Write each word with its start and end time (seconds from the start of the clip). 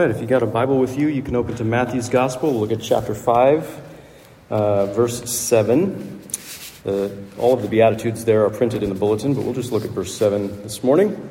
right, 0.00 0.10
if 0.10 0.20
you 0.22 0.26
got 0.26 0.42
a 0.42 0.46
Bible 0.46 0.78
with 0.78 0.98
you, 0.98 1.08
you 1.08 1.20
can 1.20 1.36
open 1.36 1.56
to 1.56 1.64
Matthew's 1.64 2.08
Gospel. 2.08 2.52
We'll 2.52 2.60
look 2.60 2.72
at 2.72 2.80
chapter 2.80 3.14
5, 3.14 3.82
uh, 4.48 4.86
verse 4.86 5.30
7. 5.30 6.22
all 7.36 7.52
of 7.52 7.60
the 7.60 7.68
Beatitudes 7.68 8.24
there 8.24 8.46
are 8.46 8.50
printed 8.50 8.82
in 8.82 8.88
the 8.88 8.94
bulletin, 8.94 9.34
but 9.34 9.44
we'll 9.44 9.52
just 9.52 9.72
look 9.72 9.84
at 9.84 9.90
verse 9.90 10.14
7 10.14 10.62
this 10.62 10.82
morning. 10.82 11.28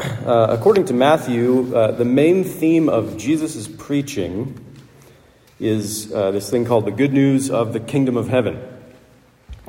Uh, 0.00 0.48
according 0.50 0.86
to 0.86 0.92
Matthew, 0.92 1.76
uh, 1.76 1.92
the 1.92 2.04
main 2.04 2.42
theme 2.42 2.88
of 2.88 3.16
Jesus' 3.16 3.68
preaching 3.68 4.58
is 5.60 6.12
uh, 6.12 6.32
this 6.32 6.50
thing 6.50 6.64
called 6.64 6.86
the 6.86 6.90
good 6.90 7.12
news 7.12 7.52
of 7.52 7.72
the 7.72 7.78
kingdom 7.78 8.16
of 8.16 8.26
heaven. 8.26 8.60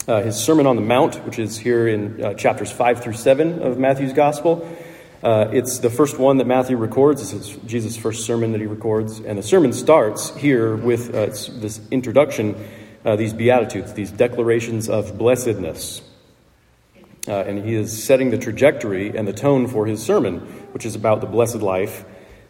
Uh, 0.08 0.24
his 0.24 0.38
Sermon 0.38 0.66
on 0.66 0.76
the 0.76 0.82
Mount, 0.82 1.24
which 1.24 1.38
is 1.38 1.60
here 1.60 1.88
in 1.88 2.36
chapters 2.38 2.72
5 2.72 3.04
through 3.04 3.14
7 3.14 3.62
of 3.62 3.78
Matthew's 3.78 4.14
Gospel, 4.14 4.68
uh, 5.24 5.50
it's 5.52 5.80
the 5.80 5.90
first 5.90 6.18
one 6.18 6.38
that 6.38 6.48
Matthew 6.48 6.78
records. 6.78 7.34
It's 7.34 7.50
Jesus' 7.66 7.96
first 7.96 8.26
sermon 8.26 8.54
that 8.54 8.62
he 8.62 8.68
records. 8.68 9.20
And 9.20 9.38
the 9.38 9.44
sermon 9.44 9.72
starts 9.72 10.36
here 10.36 10.76
with 10.76 11.14
uh, 11.14 11.28
this 11.28 11.80
introduction, 11.92 12.56
uh, 13.06 13.16
these 13.16 13.34
Beatitudes, 13.34 13.94
these 13.94 14.12
declarations 14.12 14.90
of 14.90 15.18
blessedness. 15.18 16.02
Uh, 17.28 17.34
and 17.34 17.64
he 17.64 17.76
is 17.76 18.04
setting 18.04 18.32
the 18.32 18.38
trajectory 18.38 19.16
and 19.16 19.28
the 19.28 19.34
tone 19.34 19.68
for 19.68 19.86
his 19.86 20.02
sermon, 20.02 20.40
which 20.74 20.88
is 20.88 20.96
about 20.96 21.22
the 21.22 21.28
blessed 21.28 21.58
life 21.58 22.04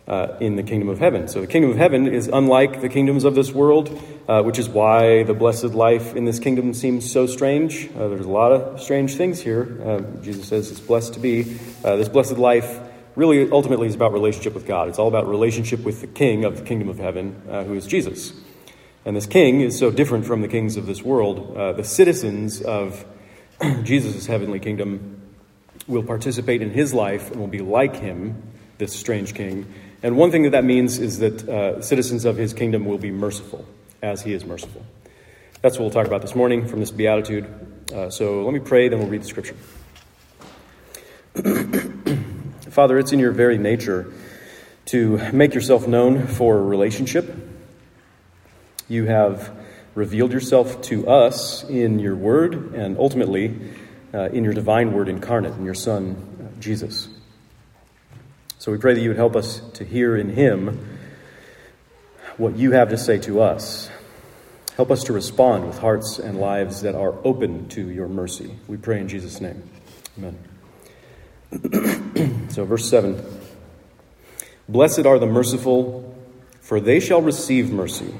uh, 0.07 0.37
in 0.39 0.55
the 0.55 0.63
kingdom 0.63 0.89
of 0.89 0.99
heaven. 0.99 1.27
So 1.27 1.41
the 1.41 1.47
kingdom 1.47 1.71
of 1.71 1.77
heaven 1.77 2.07
is 2.07 2.27
unlike 2.27 2.81
the 2.81 2.89
kingdoms 2.89 3.23
of 3.23 3.35
this 3.35 3.51
world, 3.51 4.01
uh, 4.27 4.41
which 4.43 4.59
is 4.59 4.67
why 4.67 5.23
the 5.23 5.33
blessed 5.33 5.73
life 5.73 6.15
in 6.15 6.25
this 6.25 6.39
kingdom 6.39 6.73
seems 6.73 7.09
so 7.09 7.27
strange. 7.27 7.89
Uh, 7.95 8.07
there's 8.07 8.25
a 8.25 8.29
lot 8.29 8.51
of 8.51 8.81
strange 8.81 9.15
things 9.15 9.39
here. 9.39 9.79
Uh, 9.85 10.01
Jesus 10.21 10.47
says 10.47 10.71
it's 10.71 10.79
blessed 10.79 11.13
to 11.13 11.19
be. 11.19 11.57
Uh, 11.83 11.95
this 11.95 12.09
blessed 12.09 12.37
life 12.37 12.79
really 13.15 13.49
ultimately 13.51 13.87
is 13.87 13.95
about 13.95 14.13
relationship 14.13 14.53
with 14.53 14.65
God. 14.65 14.87
It's 14.87 14.99
all 14.99 15.07
about 15.07 15.27
relationship 15.27 15.81
with 15.81 16.01
the 16.01 16.07
king 16.07 16.45
of 16.45 16.57
the 16.57 16.63
kingdom 16.63 16.89
of 16.89 16.97
heaven, 16.97 17.41
uh, 17.49 17.63
who 17.63 17.75
is 17.75 17.85
Jesus. 17.85 18.33
And 19.05 19.15
this 19.15 19.25
king 19.25 19.61
is 19.61 19.77
so 19.77 19.91
different 19.91 20.25
from 20.25 20.41
the 20.41 20.47
kings 20.47 20.77
of 20.77 20.85
this 20.85 21.01
world. 21.01 21.55
the 21.55 21.83
citizens 21.83 22.61
of 22.61 23.03
Jesus' 23.83 24.27
heavenly 24.27 24.59
kingdom 24.59 25.21
will 25.87 26.03
participate 26.03 26.61
in 26.61 26.71
his 26.71 26.93
life 26.93 27.31
and 27.31 27.39
will 27.39 27.47
be 27.47 27.59
like 27.59 27.95
him, 27.95 28.41
this 28.77 28.93
strange 28.93 29.33
king, 29.33 29.71
and 30.03 30.17
one 30.17 30.31
thing 30.31 30.43
that 30.43 30.51
that 30.51 30.63
means 30.63 30.99
is 30.99 31.19
that 31.19 31.47
uh, 31.47 31.81
citizens 31.81 32.25
of 32.25 32.37
his 32.37 32.53
kingdom 32.53 32.85
will 32.85 32.97
be 32.97 33.11
merciful 33.11 33.65
as 34.01 34.23
he 34.23 34.33
is 34.33 34.43
merciful. 34.45 34.83
That's 35.61 35.77
what 35.77 35.83
we'll 35.83 35.91
talk 35.91 36.07
about 36.07 36.21
this 36.21 36.33
morning 36.33 36.67
from 36.67 36.79
this 36.79 36.89
beatitude. 36.89 37.45
Uh, 37.93 38.09
so 38.09 38.43
let 38.43 38.53
me 38.53 38.59
pray, 38.59 38.89
then 38.89 38.99
we'll 38.99 39.09
read 39.09 39.21
the 39.21 39.27
scripture. 39.27 39.55
Father, 42.71 42.97
it's 42.97 43.11
in 43.11 43.19
your 43.19 43.31
very 43.31 43.57
nature 43.57 44.11
to 44.85 45.17
make 45.31 45.53
yourself 45.53 45.87
known 45.87 46.25
for 46.25 46.57
a 46.57 46.61
relationship. 46.61 47.33
You 48.87 49.05
have 49.05 49.55
revealed 49.93 50.31
yourself 50.31 50.81
to 50.83 51.07
us 51.07 51.63
in 51.65 51.99
your 51.99 52.15
word 52.15 52.73
and 52.73 52.97
ultimately 52.97 53.71
uh, 54.13 54.29
in 54.29 54.43
your 54.43 54.53
divine 54.53 54.93
word 54.93 55.09
incarnate, 55.09 55.53
in 55.53 55.65
your 55.65 55.73
Son, 55.73 56.15
uh, 56.39 56.59
Jesus. 56.59 57.07
So 58.61 58.71
we 58.71 58.77
pray 58.77 58.93
that 58.93 59.01
you 59.01 59.09
would 59.09 59.17
help 59.17 59.35
us 59.35 59.59
to 59.73 59.83
hear 59.83 60.15
in 60.15 60.29
him 60.29 60.87
what 62.37 62.55
you 62.57 62.73
have 62.73 62.89
to 62.89 62.97
say 62.97 63.17
to 63.21 63.41
us. 63.41 63.89
Help 64.77 64.91
us 64.91 65.05
to 65.05 65.13
respond 65.13 65.65
with 65.65 65.79
hearts 65.79 66.19
and 66.19 66.39
lives 66.39 66.83
that 66.83 66.93
are 66.93 67.15
open 67.25 67.69
to 67.69 67.89
your 67.89 68.07
mercy. 68.07 68.55
We 68.67 68.77
pray 68.77 68.99
in 68.99 69.07
Jesus' 69.07 69.41
name. 69.41 69.67
Amen. 70.15 70.37
so, 72.51 72.63
verse 72.65 72.87
7 72.87 73.25
Blessed 74.69 75.07
are 75.07 75.17
the 75.17 75.25
merciful, 75.25 76.15
for 76.59 76.79
they 76.79 76.99
shall 76.99 77.23
receive 77.23 77.71
mercy. 77.71 78.13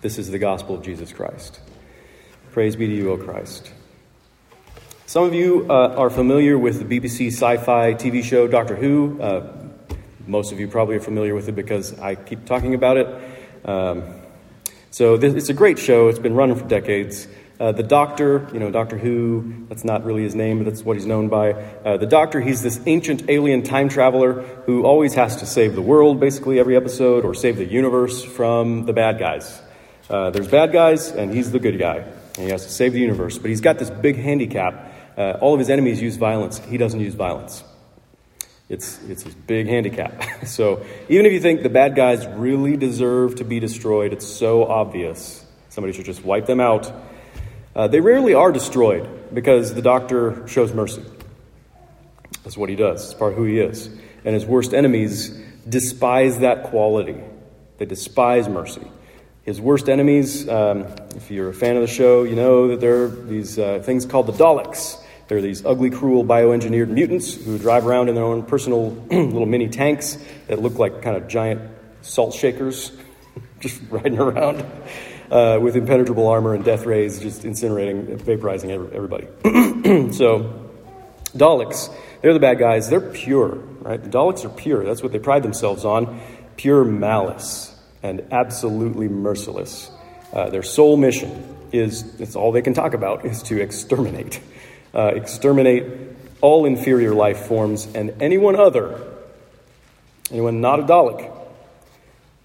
This 0.00 0.18
is 0.18 0.32
the 0.32 0.40
gospel 0.40 0.74
of 0.74 0.82
Jesus 0.82 1.12
Christ. 1.12 1.60
Praise 2.50 2.74
be 2.74 2.88
to 2.88 2.92
you, 2.92 3.12
O 3.12 3.16
Christ. 3.16 3.70
Some 5.14 5.22
of 5.22 5.32
you 5.32 5.64
uh, 5.70 5.94
are 5.96 6.10
familiar 6.10 6.58
with 6.58 6.80
the 6.80 7.00
BBC 7.00 7.28
sci 7.28 7.56
fi 7.58 7.94
TV 7.94 8.24
show 8.24 8.48
Doctor 8.48 8.74
Who. 8.74 9.22
Uh, 9.22 9.46
most 10.26 10.50
of 10.50 10.58
you 10.58 10.66
probably 10.66 10.96
are 10.96 11.00
familiar 11.00 11.36
with 11.36 11.48
it 11.48 11.52
because 11.52 11.96
I 12.00 12.16
keep 12.16 12.46
talking 12.46 12.74
about 12.74 12.96
it. 12.96 13.06
Um, 13.64 14.02
so, 14.90 15.16
this, 15.16 15.34
it's 15.34 15.50
a 15.50 15.54
great 15.54 15.78
show. 15.78 16.08
It's 16.08 16.18
been 16.18 16.34
running 16.34 16.56
for 16.56 16.66
decades. 16.66 17.28
Uh, 17.60 17.70
the 17.70 17.84
Doctor, 17.84 18.50
you 18.52 18.58
know, 18.58 18.72
Doctor 18.72 18.98
Who, 18.98 19.66
that's 19.68 19.84
not 19.84 20.04
really 20.04 20.24
his 20.24 20.34
name, 20.34 20.58
but 20.58 20.64
that's 20.64 20.84
what 20.84 20.96
he's 20.96 21.06
known 21.06 21.28
by. 21.28 21.52
Uh, 21.52 21.96
the 21.96 22.06
Doctor, 22.06 22.40
he's 22.40 22.62
this 22.62 22.80
ancient 22.86 23.30
alien 23.30 23.62
time 23.62 23.88
traveler 23.88 24.42
who 24.66 24.82
always 24.82 25.14
has 25.14 25.36
to 25.36 25.46
save 25.46 25.76
the 25.76 25.82
world, 25.82 26.18
basically, 26.18 26.58
every 26.58 26.74
episode, 26.74 27.24
or 27.24 27.34
save 27.34 27.56
the 27.56 27.64
universe 27.64 28.24
from 28.24 28.84
the 28.84 28.92
bad 28.92 29.20
guys. 29.20 29.62
Uh, 30.10 30.30
there's 30.30 30.48
bad 30.48 30.72
guys, 30.72 31.12
and 31.12 31.32
he's 31.32 31.52
the 31.52 31.60
good 31.60 31.78
guy. 31.78 31.98
And 31.98 32.46
he 32.46 32.48
has 32.48 32.64
to 32.64 32.72
save 32.72 32.94
the 32.94 33.00
universe. 33.00 33.38
But 33.38 33.50
he's 33.50 33.60
got 33.60 33.78
this 33.78 33.90
big 33.90 34.16
handicap 34.16 34.90
uh, 35.16 35.38
all 35.40 35.54
of 35.54 35.58
his 35.58 35.70
enemies 35.70 36.00
use 36.00 36.16
violence. 36.16 36.58
He 36.58 36.76
doesn't 36.76 37.00
use 37.00 37.14
violence. 37.14 37.62
It's, 38.68 39.00
it's 39.04 39.22
his 39.22 39.34
big 39.34 39.68
handicap. 39.68 40.22
so 40.46 40.84
even 41.08 41.26
if 41.26 41.32
you 41.32 41.40
think 41.40 41.62
the 41.62 41.68
bad 41.68 41.94
guys 41.94 42.26
really 42.26 42.76
deserve 42.76 43.36
to 43.36 43.44
be 43.44 43.60
destroyed, 43.60 44.12
it's 44.12 44.26
so 44.26 44.64
obvious. 44.64 45.44
Somebody 45.68 45.92
should 45.92 46.06
just 46.06 46.24
wipe 46.24 46.46
them 46.46 46.60
out. 46.60 46.92
Uh, 47.74 47.88
they 47.88 48.00
rarely 48.00 48.34
are 48.34 48.52
destroyed 48.52 49.34
because 49.34 49.74
the 49.74 49.82
doctor 49.82 50.46
shows 50.48 50.72
mercy. 50.72 51.04
That's 52.42 52.56
what 52.56 52.68
he 52.68 52.76
does, 52.76 53.04
it's 53.04 53.14
part 53.14 53.32
of 53.32 53.38
who 53.38 53.44
he 53.44 53.58
is. 53.58 53.88
And 54.24 54.34
his 54.34 54.44
worst 54.44 54.74
enemies 54.74 55.30
despise 55.68 56.40
that 56.40 56.64
quality, 56.64 57.20
they 57.78 57.86
despise 57.86 58.48
mercy. 58.48 58.86
His 59.44 59.60
worst 59.60 59.88
enemies, 59.88 60.48
um, 60.48 60.86
if 61.16 61.30
you're 61.30 61.50
a 61.50 61.54
fan 61.54 61.76
of 61.76 61.82
the 61.82 61.88
show, 61.88 62.22
you 62.22 62.34
know 62.34 62.68
that 62.68 62.80
there 62.80 63.04
are 63.04 63.08
these 63.08 63.58
uh, 63.58 63.80
things 63.84 64.06
called 64.06 64.26
the 64.26 64.32
Daleks. 64.32 65.03
They're 65.26 65.40
these 65.40 65.64
ugly, 65.64 65.90
cruel, 65.90 66.24
bioengineered 66.24 66.88
mutants 66.88 67.34
who 67.34 67.58
drive 67.58 67.86
around 67.86 68.08
in 68.08 68.14
their 68.14 68.24
own 68.24 68.42
personal 68.42 68.90
little 69.10 69.46
mini 69.46 69.68
tanks 69.68 70.18
that 70.48 70.60
look 70.60 70.78
like 70.78 71.02
kind 71.02 71.16
of 71.16 71.28
giant 71.28 71.62
salt 72.02 72.34
shakers, 72.34 72.92
just 73.60 73.80
riding 73.90 74.18
around 74.18 74.64
uh, 75.30 75.58
with 75.60 75.76
impenetrable 75.76 76.28
armor 76.28 76.54
and 76.54 76.64
death 76.64 76.84
rays, 76.84 77.20
just 77.20 77.42
incinerating, 77.42 78.18
vaporizing 78.18 78.70
everybody. 78.70 79.26
so, 80.12 80.70
Daleks, 81.34 81.92
they're 82.20 82.34
the 82.34 82.40
bad 82.40 82.58
guys. 82.58 82.90
They're 82.90 83.00
pure, 83.00 83.56
right? 83.80 84.02
The 84.02 84.10
Daleks 84.10 84.44
are 84.44 84.50
pure. 84.50 84.84
That's 84.84 85.02
what 85.02 85.12
they 85.12 85.18
pride 85.18 85.42
themselves 85.42 85.84
on 85.84 86.20
pure 86.56 86.84
malice 86.84 87.74
and 88.02 88.22
absolutely 88.30 89.08
merciless. 89.08 89.90
Uh, 90.32 90.50
their 90.50 90.62
sole 90.62 90.96
mission 90.96 91.56
is, 91.72 92.20
it's 92.20 92.36
all 92.36 92.52
they 92.52 92.62
can 92.62 92.74
talk 92.74 92.94
about, 92.94 93.24
is 93.24 93.42
to 93.44 93.60
exterminate 93.60 94.40
uh, 94.94 95.12
exterminate 95.14 95.84
all 96.40 96.66
inferior 96.66 97.14
life 97.14 97.46
forms, 97.46 97.86
and 97.94 98.14
anyone 98.20 98.54
other, 98.54 99.00
anyone 100.30 100.60
not 100.60 100.80
a 100.80 100.82
Dalek, 100.82 101.30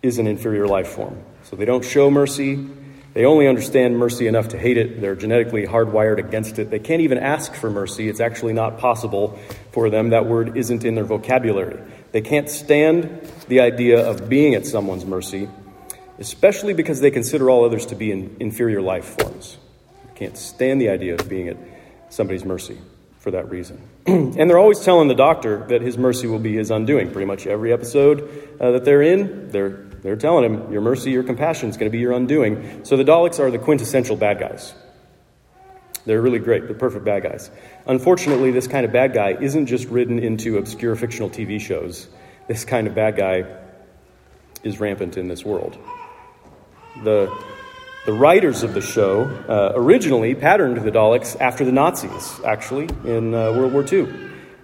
is 0.01 0.17
an 0.17 0.27
inferior 0.27 0.67
life 0.67 0.87
form. 0.87 1.21
So 1.43 1.55
they 1.55 1.65
don't 1.65 1.83
show 1.83 2.09
mercy. 2.09 2.67
They 3.13 3.25
only 3.25 3.47
understand 3.47 3.97
mercy 3.97 4.27
enough 4.27 4.49
to 4.49 4.57
hate 4.57 4.77
it. 4.77 5.01
They're 5.01 5.15
genetically 5.15 5.65
hardwired 5.65 6.19
against 6.19 6.59
it. 6.59 6.69
They 6.69 6.79
can't 6.79 7.01
even 7.01 7.17
ask 7.17 7.53
for 7.53 7.69
mercy. 7.69 8.07
It's 8.07 8.19
actually 8.19 8.53
not 8.53 8.77
possible 8.77 9.37
for 9.71 9.89
them. 9.89 10.11
That 10.11 10.25
word 10.25 10.55
isn't 10.57 10.85
in 10.85 10.95
their 10.95 11.03
vocabulary. 11.03 11.81
They 12.11 12.21
can't 12.21 12.49
stand 12.49 13.21
the 13.47 13.59
idea 13.59 14.07
of 14.07 14.29
being 14.29 14.55
at 14.55 14.65
someone's 14.65 15.05
mercy, 15.05 15.49
especially 16.19 16.73
because 16.73 17.01
they 17.01 17.11
consider 17.11 17.49
all 17.49 17.65
others 17.65 17.87
to 17.87 17.95
be 17.95 18.11
in 18.11 18.37
inferior 18.39 18.81
life 18.81 19.05
forms. 19.19 19.57
They 20.05 20.19
can't 20.19 20.37
stand 20.37 20.79
the 20.79 20.89
idea 20.89 21.15
of 21.15 21.27
being 21.27 21.49
at 21.49 21.57
somebody's 22.09 22.45
mercy 22.45 22.77
for 23.19 23.31
that 23.31 23.49
reason. 23.49 23.81
and 24.05 24.49
they're 24.49 24.57
always 24.57 24.79
telling 24.79 25.07
the 25.07 25.15
doctor 25.15 25.65
that 25.67 25.81
his 25.81 25.97
mercy 25.97 26.27
will 26.27 26.39
be 26.39 26.55
his 26.55 26.71
undoing. 26.71 27.11
Pretty 27.11 27.25
much 27.25 27.47
every 27.47 27.73
episode 27.73 28.57
uh, 28.59 28.71
that 28.71 28.85
they're 28.85 29.01
in, 29.01 29.49
they're, 29.49 29.69
they're 30.01 30.15
telling 30.15 30.45
him, 30.45 30.71
Your 30.71 30.81
mercy, 30.81 31.11
your 31.11 31.23
compassion 31.23 31.69
is 31.69 31.77
going 31.77 31.91
to 31.91 31.95
be 31.95 31.99
your 31.99 32.13
undoing. 32.13 32.85
So 32.85 32.97
the 32.97 33.03
Daleks 33.03 33.39
are 33.39 33.51
the 33.51 33.59
quintessential 33.59 34.15
bad 34.15 34.39
guys. 34.39 34.73
They're 36.05 36.21
really 36.21 36.39
great, 36.39 36.67
the 36.67 36.73
perfect 36.73 37.05
bad 37.05 37.23
guys. 37.23 37.51
Unfortunately, 37.85 38.51
this 38.51 38.67
kind 38.67 38.85
of 38.85 38.91
bad 38.91 39.13
guy 39.13 39.33
isn't 39.39 39.67
just 39.67 39.87
written 39.89 40.17
into 40.17 40.57
obscure 40.57 40.95
fictional 40.95 41.29
TV 41.29 41.59
shows. 41.59 42.07
This 42.47 42.65
kind 42.65 42.87
of 42.87 42.95
bad 42.95 43.17
guy 43.17 43.45
is 44.63 44.79
rampant 44.79 45.17
in 45.17 45.27
this 45.27 45.45
world. 45.45 45.77
The 47.03 47.31
the 48.09 48.13
writers 48.13 48.63
of 48.63 48.73
the 48.73 48.81
show 48.81 49.25
uh, 49.47 49.73
originally 49.75 50.33
patterned 50.33 50.77
the 50.77 50.89
Daleks 50.89 51.39
after 51.39 51.63
the 51.63 51.71
Nazis, 51.71 52.41
actually, 52.43 52.89
in 53.05 53.35
uh, 53.35 53.51
World 53.51 53.71
War 53.71 53.85
II, 53.85 54.11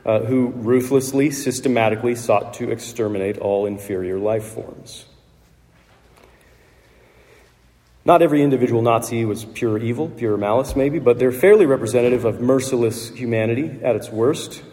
uh, 0.04 0.22
who 0.22 0.48
ruthlessly, 0.48 1.30
systematically 1.30 2.16
sought 2.16 2.56
to 2.56 2.72
exterminate 2.72 3.38
all 3.38 3.68
inferior 3.68 4.18
life 4.18 4.46
forms. 4.46 5.06
Not 8.04 8.24
every 8.24 8.42
individual 8.42 8.82
Nazi 8.82 9.26
was 9.26 9.46
pure 9.46 9.78
evil, 9.78 10.10
pure 10.10 10.38
malice, 10.38 10.76
maybe, 10.76 10.98
but 10.98 11.20
they're 11.20 11.32
fairly 11.32 11.68
representative 11.68 12.26
of 12.26 12.42
merciless 12.42 13.10
humanity 13.10 13.80
at 13.84 13.96
its 13.96 14.10
worst. 14.10 14.64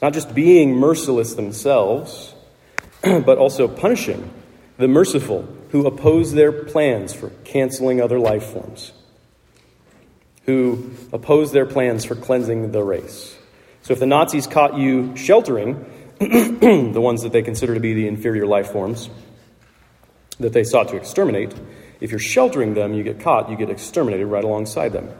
Not 0.00 0.14
just 0.14 0.34
being 0.34 0.74
merciless 0.74 1.34
themselves, 1.34 2.34
but 3.02 3.36
also 3.36 3.68
punishing 3.68 4.32
the 4.78 4.88
merciful 4.88 5.46
who 5.74 5.88
oppose 5.88 6.32
their 6.34 6.52
plans 6.52 7.12
for 7.12 7.30
canceling 7.42 8.00
other 8.00 8.20
life 8.20 8.44
forms, 8.44 8.92
who 10.46 10.92
oppose 11.12 11.50
their 11.50 11.66
plans 11.66 12.04
for 12.04 12.14
cleansing 12.14 12.70
the 12.70 12.80
race. 12.80 13.36
So 13.82 13.92
if 13.92 13.98
the 13.98 14.06
Nazis 14.06 14.46
caught 14.46 14.78
you 14.78 15.16
sheltering 15.16 15.84
the 16.20 17.00
ones 17.00 17.22
that 17.22 17.32
they 17.32 17.42
consider 17.42 17.74
to 17.74 17.80
be 17.80 17.92
the 17.92 18.06
inferior 18.06 18.46
life 18.46 18.70
forms 18.70 19.10
that 20.38 20.52
they 20.52 20.62
sought 20.62 20.90
to 20.90 20.96
exterminate, 20.96 21.52
if 22.00 22.12
you're 22.12 22.20
sheltering 22.20 22.74
them, 22.74 22.94
you 22.94 23.02
get 23.02 23.18
caught, 23.18 23.50
you 23.50 23.56
get 23.56 23.68
exterminated 23.68 24.28
right 24.28 24.44
alongside 24.44 24.92
them. 24.92 25.10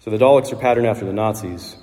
So 0.00 0.10
the 0.10 0.16
Daleks 0.16 0.50
are 0.50 0.56
patterned 0.56 0.86
after 0.86 1.04
the 1.04 1.12
Nazis, 1.12 1.76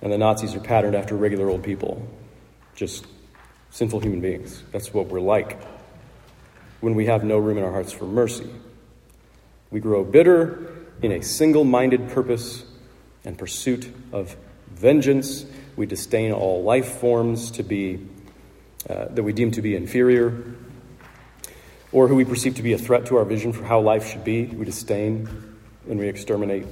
and 0.00 0.10
the 0.10 0.16
Nazis 0.16 0.54
are 0.54 0.60
patterned 0.60 0.96
after 0.96 1.14
regular 1.14 1.50
old 1.50 1.62
people, 1.62 2.08
just 2.74 3.04
sinful 3.70 4.00
human 4.00 4.20
beings. 4.20 4.62
That's 4.72 4.92
what 4.92 5.06
we're 5.06 5.20
like 5.20 5.60
when 6.80 6.94
we 6.94 7.06
have 7.06 7.24
no 7.24 7.38
room 7.38 7.58
in 7.58 7.64
our 7.64 7.72
hearts 7.72 7.92
for 7.92 8.04
mercy. 8.04 8.48
We 9.70 9.80
grow 9.80 10.04
bitter 10.04 10.74
in 11.02 11.12
a 11.12 11.22
single 11.22 11.64
minded 11.64 12.08
purpose 12.08 12.64
and 13.24 13.36
pursuit 13.36 13.92
of 14.12 14.36
vengeance. 14.68 15.44
We 15.76 15.86
disdain 15.86 16.32
all 16.32 16.62
life 16.62 17.00
forms 17.00 17.50
to 17.52 17.62
be, 17.62 18.06
uh, 18.88 19.06
that 19.10 19.22
we 19.22 19.32
deem 19.32 19.50
to 19.52 19.62
be 19.62 19.76
inferior 19.76 20.42
or 21.92 22.08
who 22.08 22.14
we 22.14 22.24
perceive 22.24 22.56
to 22.56 22.62
be 22.62 22.72
a 22.72 22.78
threat 22.78 23.06
to 23.06 23.16
our 23.16 23.24
vision 23.24 23.52
for 23.52 23.64
how 23.64 23.80
life 23.80 24.10
should 24.10 24.24
be. 24.24 24.44
We 24.44 24.64
disdain 24.64 25.28
and 25.88 25.98
we 25.98 26.08
exterminate. 26.08 26.66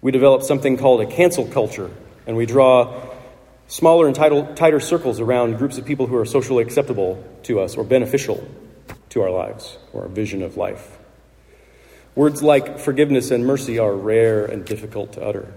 We 0.00 0.10
develop 0.10 0.42
something 0.42 0.78
called 0.78 1.00
a 1.00 1.06
cancel 1.06 1.46
culture, 1.46 1.90
and 2.26 2.36
we 2.36 2.46
draw 2.46 3.11
smaller 3.68 4.06
and 4.06 4.14
tighter 4.14 4.80
circles 4.80 5.20
around 5.20 5.58
groups 5.58 5.78
of 5.78 5.84
people 5.84 6.06
who 6.06 6.16
are 6.16 6.24
socially 6.24 6.62
acceptable 6.62 7.22
to 7.44 7.60
us 7.60 7.76
or 7.76 7.84
beneficial 7.84 8.46
to 9.10 9.22
our 9.22 9.30
lives 9.30 9.78
or 9.92 10.02
our 10.02 10.08
vision 10.08 10.42
of 10.42 10.56
life. 10.56 10.98
Words 12.14 12.42
like 12.42 12.78
forgiveness 12.78 13.30
and 13.30 13.46
mercy 13.46 13.78
are 13.78 13.94
rare 13.94 14.44
and 14.44 14.64
difficult 14.64 15.14
to 15.14 15.24
utter. 15.24 15.52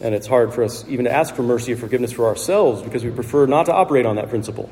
And 0.00 0.14
it's 0.14 0.26
hard 0.26 0.52
for 0.52 0.64
us 0.64 0.84
even 0.88 1.04
to 1.04 1.12
ask 1.12 1.34
for 1.34 1.42
mercy 1.42 1.72
or 1.72 1.76
forgiveness 1.76 2.12
for 2.12 2.26
ourselves 2.26 2.82
because 2.82 3.04
we 3.04 3.10
prefer 3.10 3.46
not 3.46 3.66
to 3.66 3.72
operate 3.72 4.06
on 4.06 4.16
that 4.16 4.28
principle. 4.28 4.68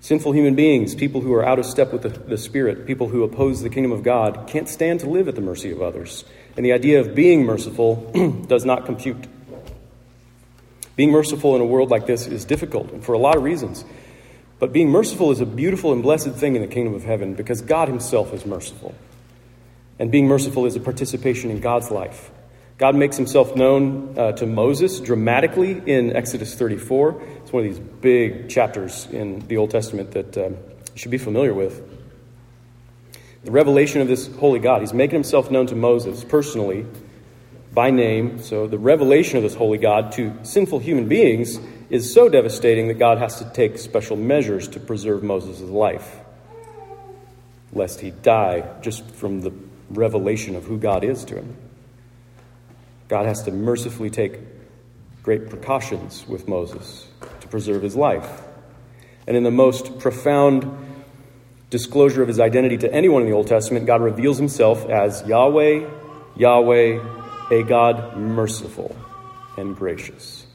Sinful 0.00 0.32
human 0.32 0.54
beings, 0.54 0.94
people 0.94 1.20
who 1.20 1.34
are 1.34 1.44
out 1.44 1.58
of 1.58 1.66
step 1.66 1.92
with 1.92 2.02
the, 2.02 2.08
the, 2.08 2.38
Spirit, 2.38 2.86
people 2.86 3.08
who 3.08 3.24
oppose 3.24 3.60
the 3.60 3.68
kingdom 3.68 3.92
of 3.92 4.02
God, 4.02 4.46
can't 4.46 4.66
stand 4.66 5.00
to 5.00 5.10
live 5.10 5.28
at 5.28 5.34
the 5.34 5.42
mercy 5.42 5.70
of 5.70 5.82
others. 5.82 6.24
And 6.58 6.64
the 6.64 6.72
idea 6.72 6.98
of 6.98 7.14
being 7.14 7.44
merciful 7.44 8.10
does 8.48 8.64
not 8.64 8.84
compute. 8.84 9.28
Being 10.96 11.12
merciful 11.12 11.54
in 11.54 11.62
a 11.62 11.64
world 11.64 11.88
like 11.88 12.06
this 12.06 12.26
is 12.26 12.44
difficult, 12.44 12.90
and 12.90 13.04
for 13.04 13.12
a 13.12 13.18
lot 13.18 13.36
of 13.36 13.44
reasons. 13.44 13.84
But 14.58 14.72
being 14.72 14.90
merciful 14.90 15.30
is 15.30 15.40
a 15.40 15.46
beautiful 15.46 15.92
and 15.92 16.02
blessed 16.02 16.32
thing 16.32 16.56
in 16.56 16.62
the 16.62 16.66
kingdom 16.66 16.94
of 16.94 17.04
heaven 17.04 17.34
because 17.34 17.60
God 17.60 17.86
Himself 17.86 18.34
is 18.34 18.44
merciful. 18.44 18.92
And 20.00 20.10
being 20.10 20.26
merciful 20.26 20.66
is 20.66 20.74
a 20.74 20.80
participation 20.80 21.52
in 21.52 21.60
God's 21.60 21.92
life. 21.92 22.28
God 22.76 22.96
makes 22.96 23.16
himself 23.16 23.54
known 23.54 24.18
uh, 24.18 24.32
to 24.32 24.46
Moses 24.46 24.98
dramatically 24.98 25.80
in 25.86 26.16
Exodus 26.16 26.56
34. 26.56 27.22
It's 27.36 27.52
one 27.52 27.66
of 27.66 27.70
these 27.70 27.78
big 27.78 28.48
chapters 28.48 29.06
in 29.12 29.46
the 29.46 29.58
Old 29.58 29.70
Testament 29.70 30.10
that 30.10 30.36
um, 30.36 30.56
you 30.92 30.96
should 30.96 31.12
be 31.12 31.18
familiar 31.18 31.54
with. 31.54 31.97
The 33.44 33.50
revelation 33.52 34.00
of 34.00 34.08
this 34.08 34.26
holy 34.36 34.58
God, 34.58 34.80
he's 34.80 34.92
making 34.92 35.14
himself 35.14 35.50
known 35.50 35.66
to 35.68 35.76
Moses 35.76 36.24
personally 36.24 36.86
by 37.72 37.90
name. 37.90 38.42
So 38.42 38.66
the 38.66 38.78
revelation 38.78 39.36
of 39.36 39.42
this 39.42 39.54
holy 39.54 39.78
God 39.78 40.12
to 40.12 40.34
sinful 40.42 40.80
human 40.80 41.08
beings 41.08 41.58
is 41.90 42.12
so 42.12 42.28
devastating 42.28 42.88
that 42.88 42.98
God 42.98 43.18
has 43.18 43.38
to 43.38 43.50
take 43.50 43.78
special 43.78 44.16
measures 44.16 44.68
to 44.68 44.80
preserve 44.80 45.22
Moses' 45.22 45.60
life, 45.60 46.18
lest 47.72 48.00
he 48.00 48.10
die 48.10 48.64
just 48.82 49.08
from 49.12 49.40
the 49.42 49.52
revelation 49.90 50.56
of 50.56 50.64
who 50.64 50.76
God 50.76 51.04
is 51.04 51.24
to 51.26 51.36
him. 51.36 51.56
God 53.08 53.26
has 53.26 53.44
to 53.44 53.50
mercifully 53.50 54.10
take 54.10 54.38
great 55.22 55.48
precautions 55.48 56.26
with 56.26 56.48
Moses 56.48 57.06
to 57.40 57.48
preserve 57.48 57.82
his 57.82 57.96
life. 57.96 58.42
And 59.26 59.36
in 59.36 59.44
the 59.44 59.50
most 59.50 59.98
profound 59.98 60.87
disclosure 61.70 62.22
of 62.22 62.28
his 62.28 62.40
identity 62.40 62.78
to 62.78 62.92
anyone 62.92 63.22
in 63.22 63.28
the 63.28 63.34
Old 63.34 63.46
Testament, 63.46 63.86
God 63.86 64.02
reveals 64.02 64.38
himself 64.38 64.86
as 64.86 65.26
Yahweh, 65.26 65.88
Yahweh, 66.36 67.00
a 67.50 67.62
God 67.62 68.16
merciful 68.16 68.94
and 69.56 69.76
gracious. 69.76 70.46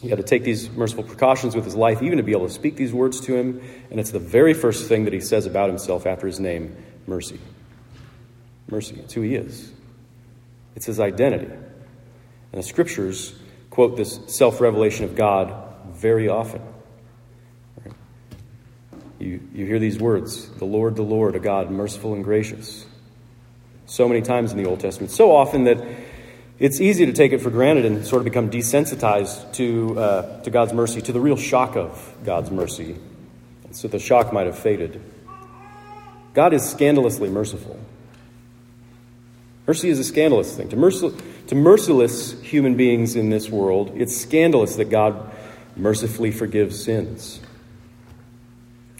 He 0.00 0.08
had 0.08 0.18
to 0.18 0.24
take 0.24 0.44
these 0.44 0.70
merciful 0.70 1.02
precautions 1.02 1.56
with 1.56 1.64
his 1.64 1.74
life, 1.74 2.02
even 2.02 2.18
to 2.18 2.22
be 2.22 2.32
able 2.32 2.46
to 2.46 2.52
speak 2.52 2.76
these 2.76 2.92
words 2.92 3.20
to 3.22 3.34
him. 3.34 3.60
And 3.90 3.98
it's 3.98 4.12
the 4.12 4.20
very 4.20 4.54
first 4.54 4.88
thing 4.88 5.04
that 5.04 5.12
he 5.12 5.20
says 5.20 5.46
about 5.46 5.68
himself 5.68 6.06
after 6.06 6.26
his 6.26 6.38
name 6.38 6.76
mercy. 7.06 7.40
Mercy. 8.70 8.96
It's 9.00 9.14
who 9.14 9.22
he 9.22 9.34
is. 9.34 9.72
It's 10.76 10.86
his 10.86 11.00
identity. 11.00 11.46
And 11.46 12.62
the 12.62 12.62
scriptures 12.62 13.34
quote 13.70 13.96
this 13.96 14.20
self 14.28 14.60
revelation 14.60 15.04
of 15.04 15.16
God 15.16 15.52
very 15.90 16.28
often. 16.28 16.62
You, 19.18 19.40
you 19.52 19.66
hear 19.66 19.78
these 19.78 19.98
words 19.98 20.48
the 20.50 20.64
Lord, 20.64 20.96
the 20.96 21.02
Lord, 21.02 21.34
a 21.34 21.40
God 21.40 21.70
merciful 21.70 22.14
and 22.14 22.22
gracious. 22.22 22.86
So 23.86 24.06
many 24.08 24.22
times 24.22 24.52
in 24.52 24.58
the 24.58 24.66
Old 24.66 24.80
Testament. 24.80 25.10
So 25.10 25.34
often 25.34 25.64
that 25.64 25.82
it's 26.58 26.80
easy 26.80 27.06
to 27.06 27.12
take 27.12 27.32
it 27.32 27.38
for 27.38 27.50
granted 27.50 27.84
and 27.84 28.04
sort 28.06 28.20
of 28.20 28.24
become 28.24 28.50
desensitized 28.50 29.54
to, 29.54 29.98
uh, 29.98 30.42
to 30.42 30.50
God's 30.50 30.72
mercy, 30.72 31.00
to 31.02 31.12
the 31.12 31.20
real 31.20 31.36
shock 31.36 31.76
of 31.76 32.14
God's 32.24 32.50
mercy. 32.50 32.96
So 33.70 33.88
the 33.88 33.98
shock 33.98 34.32
might 34.32 34.46
have 34.46 34.58
faded. 34.58 35.00
God 36.34 36.52
is 36.52 36.68
scandalously 36.68 37.28
merciful. 37.28 37.78
Mercy 39.66 39.88
is 39.88 39.98
a 39.98 40.04
scandalous 40.04 40.56
thing. 40.56 40.68
To, 40.70 40.76
mercil- 40.76 41.20
to 41.48 41.54
merciless 41.54 42.40
human 42.40 42.76
beings 42.76 43.16
in 43.16 43.30
this 43.30 43.50
world, 43.50 43.92
it's 43.94 44.16
scandalous 44.16 44.76
that 44.76 44.86
God 44.86 45.30
mercifully 45.76 46.30
forgives 46.30 46.82
sins. 46.82 47.40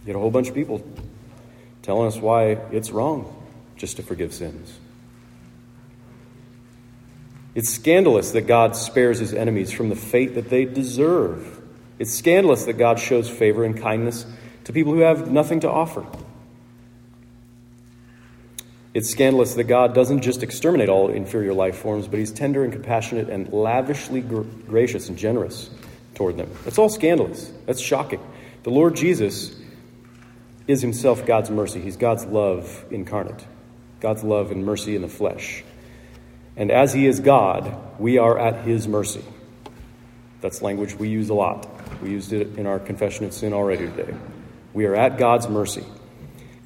Get 0.08 0.16
a 0.16 0.20
whole 0.20 0.30
bunch 0.30 0.48
of 0.48 0.54
people 0.54 0.82
telling 1.82 2.06
us 2.06 2.16
why 2.16 2.52
it's 2.72 2.90
wrong 2.90 3.30
just 3.76 3.96
to 3.96 4.02
forgive 4.02 4.32
sins. 4.32 4.80
It's 7.54 7.68
scandalous 7.68 8.30
that 8.30 8.46
God 8.46 8.74
spares 8.74 9.18
his 9.18 9.34
enemies 9.34 9.70
from 9.70 9.90
the 9.90 9.96
fate 9.96 10.36
that 10.36 10.48
they 10.48 10.64
deserve. 10.64 11.60
It's 11.98 12.14
scandalous 12.14 12.64
that 12.64 12.78
God 12.78 12.98
shows 12.98 13.28
favor 13.28 13.64
and 13.64 13.78
kindness 13.78 14.24
to 14.64 14.72
people 14.72 14.94
who 14.94 15.00
have 15.00 15.30
nothing 15.30 15.60
to 15.60 15.70
offer. 15.70 16.06
It's 18.94 19.10
scandalous 19.10 19.56
that 19.56 19.64
God 19.64 19.94
doesn't 19.94 20.22
just 20.22 20.42
exterminate 20.42 20.88
all 20.88 21.10
inferior 21.10 21.52
life 21.52 21.76
forms, 21.76 22.08
but 22.08 22.18
He's 22.18 22.32
tender 22.32 22.64
and 22.64 22.72
compassionate 22.72 23.28
and 23.28 23.52
lavishly 23.52 24.22
gr- 24.22 24.40
gracious 24.40 25.10
and 25.10 25.18
generous 25.18 25.68
toward 26.14 26.38
them. 26.38 26.50
That's 26.64 26.78
all 26.78 26.88
scandalous. 26.88 27.52
That's 27.66 27.78
shocking. 27.78 28.20
The 28.62 28.70
Lord 28.70 28.96
Jesus 28.96 29.57
is 30.68 30.82
Himself 30.82 31.26
God's 31.26 31.50
mercy. 31.50 31.80
He's 31.80 31.96
God's 31.96 32.24
love 32.26 32.84
incarnate, 32.90 33.44
God's 33.98 34.22
love 34.22 34.52
and 34.52 34.64
mercy 34.64 34.94
in 34.94 35.02
the 35.02 35.08
flesh. 35.08 35.64
And 36.56 36.70
as 36.70 36.92
He 36.92 37.06
is 37.06 37.18
God, 37.18 37.98
we 37.98 38.18
are 38.18 38.38
at 38.38 38.64
His 38.64 38.86
mercy. 38.86 39.24
That's 40.40 40.62
language 40.62 40.94
we 40.94 41.08
use 41.08 41.30
a 41.30 41.34
lot. 41.34 41.66
We 42.00 42.10
used 42.10 42.32
it 42.32 42.58
in 42.58 42.66
our 42.66 42.78
confession 42.78 43.24
of 43.24 43.32
sin 43.32 43.52
already 43.52 43.86
today. 43.86 44.14
We 44.72 44.84
are 44.84 44.94
at 44.94 45.18
God's 45.18 45.48
mercy. 45.48 45.84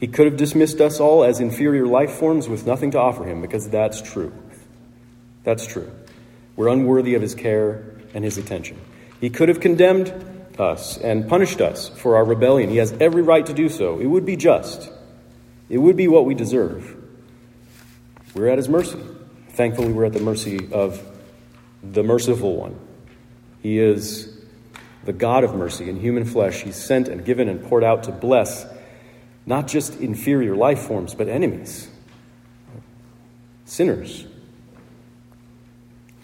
He 0.01 0.09
could 0.09 0.27
have 0.27 0.37
dismissed 0.37 0.81
us 0.81 0.99
all 0.99 1.23
as 1.23 1.41
inferior 1.41 1.87
life 1.87 2.11
forms 2.11 2.49
with 2.49 2.67
nothing 2.67 2.91
to 2.91 2.99
offer 2.99 3.25
him, 3.25 3.41
because 3.41 3.71
that's 3.71 4.03
true. 4.03 4.33
That's 5.45 5.67
true. 5.67 5.91
We're 6.57 6.69
unworthy 6.69 7.15
of 7.15 7.23
his 7.23 7.35
care 7.35 7.85
and 8.13 8.25
his 8.25 8.37
attention. 8.37 8.81
He 9.21 9.31
could 9.31 9.49
have 9.49 9.61
condemned 9.61 10.13
us 10.63 10.97
and 10.97 11.29
punished 11.29 11.61
us 11.61 11.89
for 11.91 12.17
our 12.17 12.25
rebellion. 12.25 12.71
He 12.71 12.79
has 12.79 12.93
every 12.93 13.23
right 13.23 13.45
to 13.45 13.53
do 13.53 13.69
so. 13.69 13.99
It 13.99 14.07
would 14.07 14.25
be 14.25 14.37
just, 14.37 14.91
it 15.69 15.79
would 15.79 15.97
be 15.97 16.09
what 16.09 16.25
we 16.25 16.35
deserve. 16.35 16.97
We're 18.35 18.49
at 18.49 18.57
his 18.57 18.69
mercy. 18.69 19.01
Thankfully, 19.51 19.93
we're 19.93 20.07
at 20.07 20.15
the 20.15 20.21
mercy 20.21 20.73
of 20.73 21.07
the 21.83 22.03
merciful 22.03 22.57
one. 22.57 22.79
He 23.63 23.79
is 23.79 24.35
the 25.05 25.13
God 25.13 25.45
of 25.45 25.55
mercy 25.55 25.91
in 25.91 26.01
human 26.01 26.25
flesh. 26.25 26.63
He's 26.63 26.77
sent 26.77 27.09
and 27.09 27.25
given 27.25 27.49
and 27.49 27.63
poured 27.63 27.85
out 27.85 28.05
to 28.05 28.13
bless 28.13 28.65
not 29.45 29.67
just 29.67 30.01
inferior 30.01 30.55
life 30.55 30.81
forms, 30.81 31.15
but 31.15 31.29
enemies, 31.29 31.89
sinners. 33.65 34.25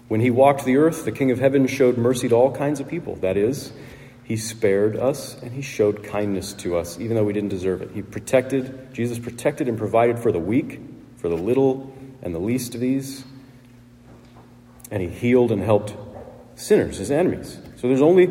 When 0.07 0.21
he 0.21 0.30
walked 0.30 0.64
the 0.64 0.76
earth, 0.76 1.04
the 1.04 1.12
King 1.12 1.30
of 1.30 1.38
Heaven 1.38 1.66
showed 1.66 1.99
mercy 1.99 2.28
to 2.28 2.35
all 2.35 2.52
kinds 2.52 2.80
of 2.80 2.88
people. 2.88 3.16
That 3.16 3.37
is, 3.37 3.73
he 4.28 4.37
spared 4.37 4.94
us 4.94 5.40
and 5.40 5.52
he 5.52 5.62
showed 5.62 6.04
kindness 6.04 6.52
to 6.52 6.76
us, 6.76 7.00
even 7.00 7.16
though 7.16 7.25
we 7.25 7.32
didn't 7.32 7.49
deserve 7.49 7.80
it. 7.80 7.92
He 7.94 8.02
protected, 8.02 8.92
Jesus 8.92 9.18
protected 9.18 9.68
and 9.68 9.78
provided 9.78 10.18
for 10.18 10.30
the 10.30 10.38
weak, 10.38 10.82
for 11.16 11.30
the 11.30 11.37
little 11.37 11.90
and 12.20 12.35
the 12.35 12.38
least 12.38 12.75
of 12.75 12.82
these, 12.82 13.25
And 14.90 15.00
he 15.00 15.08
healed 15.08 15.50
and 15.50 15.62
helped 15.62 15.94
sinners, 16.56 16.99
his 16.99 17.11
enemies. 17.11 17.58
So 17.76 17.88
there's 17.88 18.02
only 18.02 18.26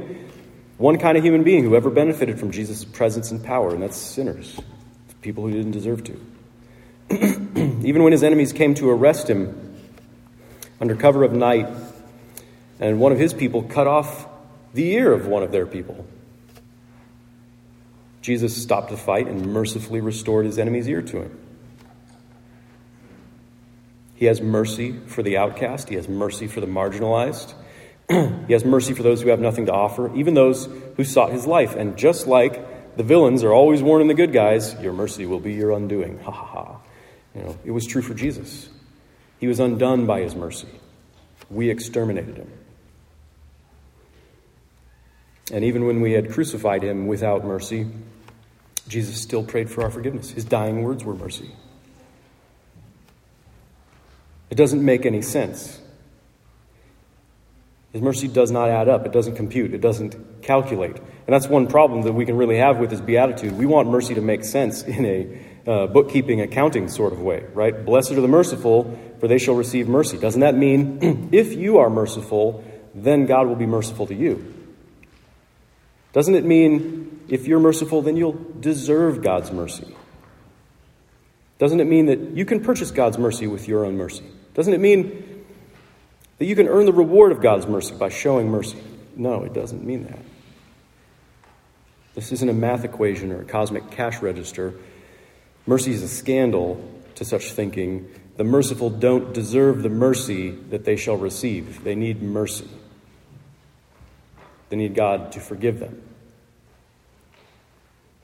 one 0.78 1.00
kind 1.00 1.18
of 1.18 1.24
human 1.24 1.44
being 1.44 1.64
who 1.64 1.76
ever 1.76 1.90
benefited 1.90 2.40
from 2.40 2.52
Jesus' 2.52 2.86
presence 2.86 3.32
and 3.32 3.44
power, 3.44 3.74
and 3.74 3.82
that's 3.82 3.98
sinners, 3.98 4.56
people 5.22 5.46
who 5.46 5.52
didn't 5.52 5.72
deserve 5.72 6.04
to. 6.04 6.20
Even 7.84 8.04
when 8.04 8.12
his 8.12 8.22
enemies 8.22 8.54
came 8.54 8.76
to 8.76 8.92
arrest 8.92 9.28
him 9.28 9.76
under 10.80 10.96
cover 10.96 11.24
of 11.24 11.32
night, 11.32 11.68
and 12.80 13.00
one 13.00 13.12
of 13.12 13.18
his 13.18 13.34
people 13.34 13.64
cut 13.64 13.88
off 13.88 14.28
the 14.74 14.92
ear 14.92 15.12
of 15.14 15.28
one 15.28 15.44
of 15.44 15.52
their 15.52 15.66
people, 15.66 16.06
Jesus 18.22 18.62
stopped 18.62 18.90
the 18.90 18.98
fight 18.98 19.28
and 19.28 19.54
mercifully 19.54 20.02
restored 20.02 20.46
his 20.46 20.60
enemy's 20.60 20.88
ear 20.88 21.02
to 21.02 21.22
him. 21.22 21.40
He 24.16 24.26
has 24.26 24.42
mercy 24.42 25.00
for 25.06 25.24
the 25.24 25.38
outcast, 25.38 25.90
he 25.90 25.96
has 25.96 26.10
mercy 26.10 26.48
for 26.48 26.60
the 26.60 26.68
marginalized. 26.68 27.54
he 28.10 28.54
has 28.54 28.66
mercy 28.66 28.94
for 28.94 29.04
those 29.04 29.22
who 29.22 29.30
have 29.30 29.40
nothing 29.40 29.68
to 29.68 29.74
offer, 29.74 30.14
even 30.16 30.34
those 30.34 30.68
who 30.96 31.04
sought 31.04 31.32
his 31.32 31.46
life. 31.46 31.76
And 31.76 31.98
just 31.98 32.26
like 32.26 32.98
the 32.98 33.04
villains 33.04 33.44
are 33.44 33.54
always 33.54 33.84
warning 33.84 34.08
the 34.08 34.14
good 34.14 34.34
guys, 34.34 34.76
your 34.82 34.94
mercy 34.94 35.26
will 35.26 35.40
be 35.40 35.54
your 35.54 35.72
undoing. 35.72 36.20
Ha 36.20 36.32
ha 36.32 36.46
ha. 36.46 36.80
You 37.36 37.44
know, 37.44 37.58
it 37.64 37.72
was 37.72 37.86
true 37.86 38.02
for 38.02 38.14
Jesus. 38.14 38.70
He 39.40 39.48
was 39.48 39.60
undone 39.60 40.06
by 40.08 40.22
his 40.22 40.36
mercy. 40.36 40.68
We 41.50 41.70
exterminated 41.70 42.38
him. 42.38 42.52
And 45.52 45.64
even 45.64 45.86
when 45.86 46.02
we 46.02 46.12
had 46.14 46.32
crucified 46.32 46.84
him 46.84 47.08
without 47.08 47.46
mercy, 47.46 47.88
Jesus 48.88 49.22
still 49.22 49.44
prayed 49.44 49.70
for 49.70 49.84
our 49.84 49.90
forgiveness. 49.90 50.32
His 50.32 50.46
dying 50.46 50.84
words 50.84 51.04
were 51.04 51.16
mercy. 51.16 51.52
It 54.50 54.56
doesn't 54.56 54.84
make 54.84 55.06
any 55.06 55.22
sense. 55.22 55.80
His 57.94 58.02
mercy 58.02 58.28
does 58.28 58.52
not 58.52 58.70
add 58.70 58.88
up. 58.90 59.06
It 59.06 59.12
doesn't 59.12 59.36
compute. 59.36 59.74
It 59.74 59.82
doesn't 59.82 60.42
calculate. 60.42 60.98
And 60.98 61.34
that's 61.34 61.48
one 61.48 61.68
problem 61.68 62.04
that 62.04 62.14
we 62.14 62.26
can 62.26 62.38
really 62.38 62.58
have 62.58 62.78
with 62.78 62.92
his 62.92 63.02
beatitude. 63.02 63.54
We 63.54 63.66
want 63.66 63.90
mercy 63.90 64.16
to 64.16 64.22
make 64.22 64.44
sense 64.44 64.84
in 64.84 65.06
a 65.06 65.46
uh, 65.70 65.88
bookkeeping, 65.88 66.40
accounting 66.42 66.88
sort 66.88 67.12
of 67.12 67.22
way, 67.22 67.46
right? 67.54 67.86
Blessed 67.86 68.12
are 68.12 68.22
the 68.22 68.28
merciful, 68.28 68.98
for 69.20 69.28
they 69.28 69.38
shall 69.38 69.56
receive 69.56 69.88
mercy. 69.88 70.18
Doesn't 70.18 70.42
that 70.42 70.56
mean 70.56 71.30
if 71.32 71.54
you 71.54 71.80
are 71.80 71.90
merciful, 71.90 72.64
then 72.96 73.26
God 73.26 73.48
will 73.48 73.56
be 73.56 73.66
merciful 73.66 74.08
to 74.08 74.16
you? 74.16 74.57
Doesn't 76.14 76.36
it 76.36 76.46
mean 76.46 77.26
if 77.28 77.48
you're 77.48 77.60
merciful, 77.60 78.02
then 78.02 78.18
you'll 78.18 78.40
deserve 78.60 79.22
God's 79.22 79.52
mercy? 79.52 79.96
Doesn't 81.60 81.80
it 81.80 81.86
mean 81.86 82.08
that 82.08 82.20
you 82.32 82.46
can 82.46 82.64
purchase 82.64 82.92
God's 82.92 83.18
mercy 83.18 83.48
with 83.48 83.68
your 83.68 83.86
own 83.86 83.98
mercy? 83.98 84.26
Doesn't 84.54 84.74
it 84.74 84.80
mean 84.80 85.46
that 86.38 86.46
you 86.46 86.56
can 86.56 86.68
earn 86.68 86.86
the 86.86 86.94
reward 86.94 87.32
of 87.32 87.42
God's 87.42 87.68
mercy 87.68 87.96
by 87.96 88.10
showing 88.10 88.50
mercy? 88.50 88.78
No, 89.16 89.44
it 89.44 89.54
doesn't 89.54 89.84
mean 89.84 90.06
that. 90.06 90.20
This 92.14 92.32
isn't 92.32 92.50
a 92.50 92.54
math 92.54 92.84
equation 92.84 93.32
or 93.32 93.42
a 93.42 93.46
cosmic 93.46 93.92
cash 93.92 94.22
register. 94.22 94.74
Mercy 95.66 95.92
is 95.92 96.04
a 96.04 96.08
scandal 96.08 96.84
to 97.16 97.26
such 97.26 97.52
thinking. 97.52 98.10
The 98.38 98.44
merciful 98.44 98.90
don't 98.90 99.34
deserve 99.34 99.84
the 99.84 99.90
mercy 99.90 100.52
that 100.52 100.86
they 100.86 100.96
shall 100.96 101.18
receive. 101.18 101.84
They 101.84 101.96
need 101.96 102.22
mercy. 102.22 102.68
They 104.70 104.76
need 104.76 104.96
God 104.96 105.32
to 105.34 105.40
forgive 105.40 105.80
them. 105.80 106.02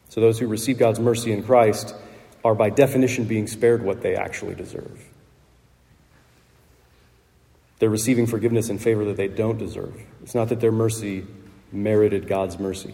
So, 0.09 0.21
those 0.21 0.37
who 0.37 0.47
receive 0.47 0.77
God's 0.77 0.99
mercy 0.99 1.31
in 1.31 1.43
Christ 1.43 1.95
are, 2.43 2.53
by 2.53 2.69
definition, 2.69 3.25
being 3.25 3.47
spared 3.47 3.83
what 3.83 4.01
they 4.01 4.15
actually 4.15 4.53
deserve. 4.53 5.03
They're 7.79 7.89
receiving 7.89 8.27
forgiveness 8.27 8.69
in 8.69 8.77
favor 8.77 9.05
that 9.05 9.17
they 9.17 9.27
don't 9.27 9.57
deserve. 9.57 9.99
It's 10.21 10.35
not 10.35 10.49
that 10.49 10.59
their 10.59 10.71
mercy 10.71 11.25
merited 11.71 12.27
God's 12.27 12.59
mercy. 12.59 12.93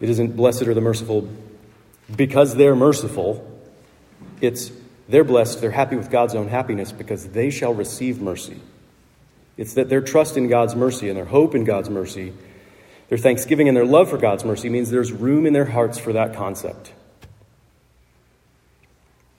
It 0.00 0.10
isn't 0.10 0.36
blessed 0.36 0.62
are 0.62 0.74
the 0.74 0.80
merciful 0.80 1.28
because 2.14 2.54
they're 2.54 2.76
merciful. 2.76 3.44
It's 4.40 4.70
they're 5.08 5.24
blessed, 5.24 5.60
they're 5.60 5.70
happy 5.70 5.96
with 5.96 6.10
God's 6.10 6.34
own 6.34 6.48
happiness 6.48 6.92
because 6.92 7.28
they 7.28 7.50
shall 7.50 7.74
receive 7.74 8.20
mercy. 8.20 8.60
It's 9.58 9.74
that 9.74 9.88
their 9.88 10.00
trust 10.00 10.36
in 10.36 10.48
God's 10.48 10.76
mercy 10.76 11.08
and 11.08 11.18
their 11.18 11.24
hope 11.24 11.54
in 11.54 11.64
God's 11.64 11.90
mercy, 11.90 12.32
their 13.08 13.18
thanksgiving 13.18 13.66
and 13.68 13.76
their 13.76 13.84
love 13.84 14.08
for 14.08 14.16
God's 14.16 14.44
mercy 14.44 14.68
means 14.68 14.88
there's 14.88 15.12
room 15.12 15.44
in 15.44 15.52
their 15.52 15.64
hearts 15.64 15.98
for 15.98 16.12
that 16.12 16.34
concept. 16.34 16.92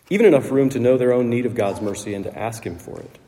Even 0.09 0.25
enough 0.25 0.51
room 0.51 0.69
to 0.69 0.79
know 0.79 0.97
their 0.97 1.13
own 1.13 1.29
need 1.29 1.45
of 1.45 1.55
God's 1.55 1.79
mercy 1.79 2.13
and 2.13 2.25
to 2.25 2.37
ask 2.37 2.63
Him 2.63 2.77
for 2.77 2.99
it. 2.99 3.19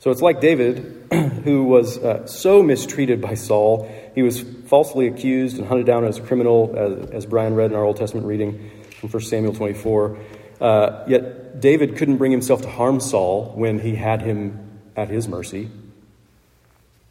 So 0.00 0.10
it's 0.10 0.22
like 0.22 0.40
David, 0.40 1.06
who 1.44 1.64
was 1.64 1.96
uh, 1.98 2.26
so 2.26 2.62
mistreated 2.62 3.20
by 3.20 3.34
Saul. 3.34 3.90
He 4.14 4.22
was 4.22 4.40
falsely 4.40 5.06
accused 5.06 5.58
and 5.58 5.66
hunted 5.66 5.86
down 5.86 6.04
as 6.04 6.18
a 6.18 6.22
criminal, 6.22 6.74
as, 6.76 7.10
as 7.10 7.26
Brian 7.26 7.54
read 7.54 7.70
in 7.70 7.76
our 7.76 7.84
Old 7.84 7.96
Testament 7.96 8.26
reading 8.26 8.70
from 8.98 9.10
1 9.10 9.22
Samuel 9.22 9.54
24. 9.54 10.18
Uh, 10.60 11.04
yet 11.06 11.60
David 11.60 11.96
couldn't 11.96 12.18
bring 12.18 12.32
himself 12.32 12.62
to 12.62 12.68
harm 12.68 13.00
Saul 13.00 13.52
when 13.54 13.78
he 13.78 13.94
had 13.94 14.22
him 14.22 14.80
at 14.94 15.08
his 15.08 15.26
mercy. 15.26 15.70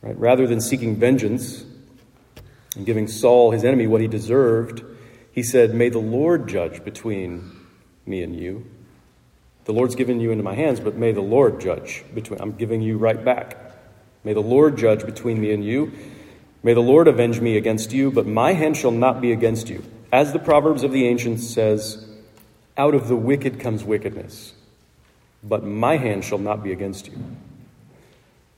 Right? 0.02 0.18
Rather 0.18 0.48
than 0.48 0.62
seeking 0.62 0.96
vengeance 0.96 1.66
and 2.76 2.86
giving 2.86 3.08
Saul, 3.08 3.52
his 3.52 3.66
enemy, 3.66 3.88
what 3.88 4.02
he 4.02 4.08
deserved, 4.08 4.84
he 5.32 5.44
said, 5.44 5.74
May 5.74 5.90
the 5.90 6.00
Lord 6.00 6.48
judge 6.48 6.84
between 6.84 7.52
me 8.06 8.24
and 8.24 8.36
you. 8.36 8.66
The 9.66 9.74
Lord's 9.74 9.96
given 9.96 10.20
you 10.20 10.32
into 10.32 10.44
my 10.44 10.56
hands, 10.56 10.80
but 10.80 10.96
may 10.96 11.12
the 11.12 11.22
Lord 11.22 11.60
judge 11.60 12.04
between 12.14 12.42
I'm 12.42 12.54
giving 12.54 12.82
you 12.82 12.98
right 12.98 13.24
back. 13.24 13.58
May 14.24 14.34
the 14.34 14.42
Lord 14.42 14.78
judge 14.78 15.06
between 15.06 15.40
me 15.40 15.52
and 15.52 15.64
you. 15.64 15.92
May 16.64 16.74
the 16.74 16.82
Lord 16.82 17.08
avenge 17.08 17.40
me 17.40 17.56
against 17.56 17.94
you, 17.94 18.12
but 18.12 18.26
my 18.26 18.54
hand 18.54 18.76
shall 18.78 18.92
not 18.92 19.22
be 19.22 19.32
against 19.32 19.70
you. 19.70 19.84
As 20.12 20.34
the 20.34 20.40
Proverbs 20.40 20.84
of 20.84 20.92
the 20.92 21.08
ancients 21.08 21.48
says, 21.48 22.09
out 22.80 22.96
of 22.96 23.10
the 23.10 23.16
wicked 23.16 23.60
comes 23.60 23.84
wickedness, 23.84 24.54
but 25.44 25.66
my 25.66 25.98
hand 25.98 26.24
shall 26.24 26.38
not 26.38 26.64
be 26.64 26.72
against 26.72 27.08
you. 27.08 27.18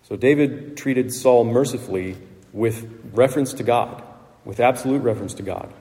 So 0.03 0.15
David 0.15 0.77
treated 0.77 1.11
Saul 1.11 1.43
mercifully 1.43 2.15
with 2.53 2.87
reference 3.13 3.53
to 3.53 3.63
God, 3.63 4.03
with 4.45 4.59
absolute 4.59 5.01
reference 5.01 5.33
to 5.35 5.43
God, 5.43 5.73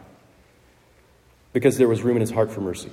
because 1.53 1.77
there 1.77 1.87
was 1.87 2.03
room 2.03 2.17
in 2.17 2.23
his 2.23 2.31
heart 2.31 2.51
for 2.51 2.63
mercy 2.63 2.91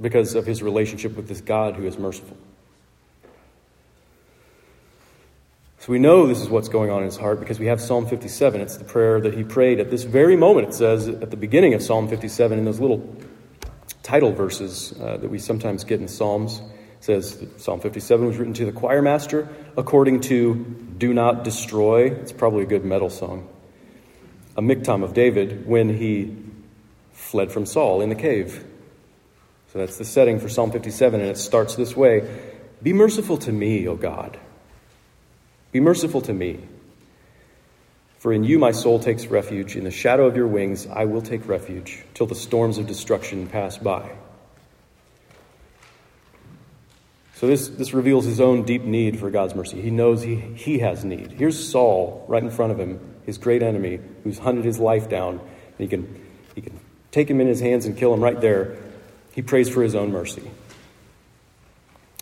because 0.00 0.34
of 0.34 0.44
his 0.44 0.60
relationship 0.60 1.14
with 1.14 1.28
this 1.28 1.40
God 1.40 1.76
who 1.76 1.86
is 1.86 1.96
merciful. 1.96 2.36
So 5.82 5.90
we 5.90 5.98
know 5.98 6.28
this 6.28 6.40
is 6.40 6.48
what's 6.48 6.68
going 6.68 6.90
on 6.90 6.98
in 6.98 7.06
his 7.06 7.16
heart 7.16 7.40
because 7.40 7.58
we 7.58 7.66
have 7.66 7.80
Psalm 7.80 8.06
57. 8.06 8.60
It's 8.60 8.76
the 8.76 8.84
prayer 8.84 9.20
that 9.20 9.34
he 9.34 9.42
prayed 9.42 9.80
at 9.80 9.90
this 9.90 10.04
very 10.04 10.36
moment. 10.36 10.68
It 10.68 10.74
says 10.74 11.08
at 11.08 11.32
the 11.32 11.36
beginning 11.36 11.74
of 11.74 11.82
Psalm 11.82 12.06
57 12.06 12.56
in 12.56 12.64
those 12.64 12.78
little 12.78 13.04
title 14.04 14.30
verses 14.30 14.94
uh, 15.00 15.16
that 15.16 15.28
we 15.28 15.40
sometimes 15.40 15.82
get 15.82 16.00
in 16.00 16.06
Psalms. 16.06 16.60
It 16.60 17.04
says 17.04 17.44
Psalm 17.56 17.80
57 17.80 18.24
was 18.24 18.36
written 18.36 18.54
to 18.54 18.64
the 18.64 18.70
choir 18.70 19.02
master 19.02 19.48
according 19.76 20.20
to 20.20 20.54
Do 20.98 21.12
Not 21.12 21.42
Destroy. 21.42 22.12
It's 22.12 22.30
probably 22.30 22.62
a 22.62 22.66
good 22.66 22.84
metal 22.84 23.10
song. 23.10 23.48
A 24.56 24.62
miktam 24.62 25.02
of 25.02 25.14
David 25.14 25.66
when 25.66 25.88
he 25.88 26.36
fled 27.10 27.50
from 27.50 27.66
Saul 27.66 28.02
in 28.02 28.08
the 28.08 28.14
cave. 28.14 28.64
So 29.72 29.80
that's 29.80 29.98
the 29.98 30.04
setting 30.04 30.38
for 30.38 30.48
Psalm 30.48 30.70
57, 30.70 31.20
and 31.20 31.28
it 31.28 31.38
starts 31.38 31.74
this 31.74 31.96
way 31.96 32.40
Be 32.84 32.92
merciful 32.92 33.36
to 33.38 33.50
me, 33.50 33.88
O 33.88 33.96
God. 33.96 34.38
Be 35.72 35.80
merciful 35.80 36.20
to 36.22 36.32
me. 36.32 36.60
For 38.18 38.32
in 38.32 38.44
you 38.44 38.58
my 38.58 38.70
soul 38.70 39.00
takes 39.00 39.26
refuge. 39.26 39.74
In 39.74 39.84
the 39.84 39.90
shadow 39.90 40.26
of 40.26 40.36
your 40.36 40.46
wings 40.46 40.86
I 40.86 41.06
will 41.06 41.22
take 41.22 41.48
refuge 41.48 42.04
till 42.14 42.26
the 42.26 42.36
storms 42.36 42.78
of 42.78 42.86
destruction 42.86 43.48
pass 43.48 43.78
by. 43.78 44.12
So 47.34 47.48
this, 47.48 47.66
this 47.66 47.92
reveals 47.92 48.24
his 48.24 48.40
own 48.40 48.62
deep 48.62 48.84
need 48.84 49.18
for 49.18 49.28
God's 49.28 49.56
mercy. 49.56 49.80
He 49.80 49.90
knows 49.90 50.22
he, 50.22 50.36
he 50.36 50.78
has 50.78 51.04
need. 51.04 51.32
Here's 51.32 51.58
Saul 51.58 52.24
right 52.28 52.40
in 52.40 52.52
front 52.52 52.70
of 52.70 52.78
him, 52.78 53.00
his 53.26 53.38
great 53.38 53.64
enemy, 53.64 53.98
who's 54.22 54.38
hunted 54.38 54.64
his 54.64 54.78
life 54.78 55.08
down. 55.08 55.40
And 55.40 55.78
he 55.78 55.88
can, 55.88 56.24
he 56.54 56.60
can 56.60 56.78
take 57.10 57.28
him 57.28 57.40
in 57.40 57.48
his 57.48 57.58
hands 57.58 57.86
and 57.86 57.96
kill 57.96 58.14
him 58.14 58.20
right 58.20 58.40
there. 58.40 58.76
He 59.32 59.42
prays 59.42 59.68
for 59.68 59.82
his 59.82 59.96
own 59.96 60.12
mercy. 60.12 60.48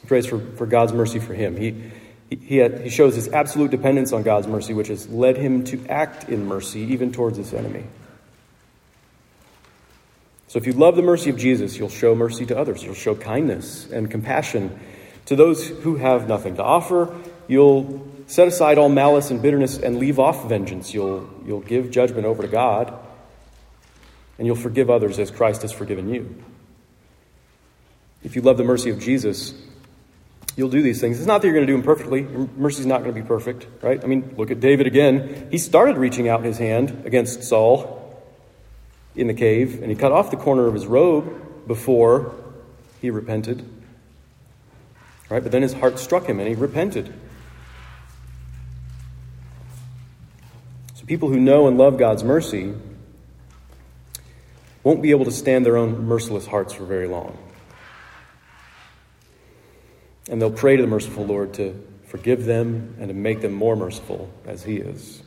He 0.01 0.07
prays 0.07 0.25
for, 0.25 0.39
for 0.57 0.65
God's 0.65 0.95
mercy 0.95 1.19
for 1.19 1.35
him. 1.35 1.55
He, 1.55 1.91
he, 2.31 2.59
had, 2.59 2.83
he 2.83 2.91
shows 2.91 3.17
his 3.17 3.29
absolute 3.29 3.71
dependence 3.71 4.13
on 4.13 4.23
God's 4.23 4.47
mercy, 4.47 4.73
which 4.73 4.89
has 4.89 5.09
led 5.09 5.37
him 5.37 5.65
to 5.65 5.85
act 5.89 6.29
in 6.29 6.47
mercy 6.47 6.81
even 6.81 7.13
towards 7.13 7.37
his 7.37 7.53
enemy. 7.53 7.85
So 10.47 10.59
if 10.59 10.67
you 10.67 10.73
love 10.73 10.97
the 10.97 11.03
mercy 11.03 11.31
of 11.31 11.37
Jesus, 11.37 11.77
you'll 11.77 11.89
show 11.89 12.15
mercy 12.15 12.47
to 12.47 12.59
others. 12.59 12.83
You'll 12.83 12.95
show 12.95 13.15
kindness 13.15 13.91
and 13.91 14.11
compassion 14.11 14.79
to 15.27 15.37
those 15.37 15.69
who 15.69 15.97
have 15.97 16.29
nothing 16.29 16.57
to 16.57 16.63
offer. 16.63 17.17
You'll 17.47 18.09
set 18.27 18.49
aside 18.49 18.79
all 18.79 18.89
malice 18.89 19.31
and 19.31 19.43
bitterness 19.43 19.79
and 19.79 19.99
leave 19.99 20.19
off 20.19 20.49
vengeance. 20.49 20.95
You'll, 20.95 21.29
you'll 21.45 21.61
give 21.61 21.91
judgment 21.91 22.27
over 22.27 22.43
to 22.43 22.49
God, 22.49 22.93
and 24.39 24.47
you'll 24.47 24.57
forgive 24.57 24.89
others 24.89 25.19
as 25.19 25.31
Christ 25.31 25.63
has 25.63 25.73
forgiven 25.73 26.13
you. 26.13 26.43
If 28.23 28.37
you 28.37 28.43
love 28.43 28.57
the 28.57 28.65
mercy 28.65 28.91
of 28.91 29.01
Jesus, 29.01 29.55
you'll 30.57 30.69
do 30.69 30.83
these 30.83 31.01
things. 31.01 31.19
It's 31.19 31.27
not 31.27 31.41
that 31.41 31.49
you're 31.49 31.55
going 31.55 31.67
to 31.67 31.73
do 31.73 31.77
them 31.77 31.85
perfectly. 31.85 32.23
Your 32.23 32.49
mercy's 32.57 32.87
not 32.87 33.03
going 33.03 33.15
to 33.15 33.21
be 33.21 33.27
perfect, 33.27 33.67
right? 33.83 34.03
I 34.03 34.07
mean, 34.07 34.35
look 34.37 34.51
at 34.51 34.61
David 34.61 34.87
again. 34.87 35.49
He 35.51 35.59
started 35.59 35.97
reaching 35.97 36.29
out 36.29 36.45
his 36.45 36.59
hand 36.59 37.03
against 37.05 37.45
Saul 37.45 37.97
in 39.15 39.27
the 39.27 39.35
cave, 39.35 39.81
and 39.83 39.91
he 39.91 39.97
cut 39.97 40.13
off 40.13 40.31
the 40.31 40.37
corner 40.37 40.67
of 40.67 40.75
his 40.75 40.87
robe 40.87 41.67
before 41.67 42.35
he 43.01 43.11
repented. 43.11 43.65
Right? 45.29 45.43
But 45.43 45.53
then 45.53 45.63
his 45.63 45.73
heart 45.73 45.99
struck 45.99 46.27
him 46.27 46.41
and 46.41 46.49
he 46.49 46.55
repented. 46.55 47.15
So 50.95 51.07
people 51.07 51.29
who 51.29 51.39
know 51.39 51.69
and 51.69 51.79
love 51.79 51.99
God's 51.99 52.25
mercy 52.25 52.75
won't 54.83 55.03
be 55.03 55.11
able 55.11 55.27
to 55.27 55.31
stand 55.31 55.65
their 55.65 55.77
own 55.77 56.05
merciless 56.07 56.47
hearts 56.47 56.73
for 56.73 56.85
very 56.85 57.07
long. 57.07 57.39
And 60.31 60.41
they'll 60.41 60.51
pray 60.51 60.77
to 60.77 60.83
the 60.83 60.89
merciful 60.89 61.27
Lord 61.27 61.55
to 61.55 61.75
forgive 62.07 62.45
them 62.45 62.95
and 62.99 63.09
to 63.09 63.15
make 63.15 63.41
them 63.41 63.53
more 63.53 63.75
merciful 63.75 64.33
as 64.47 64.63
He 64.63 64.77
is. 64.77 65.23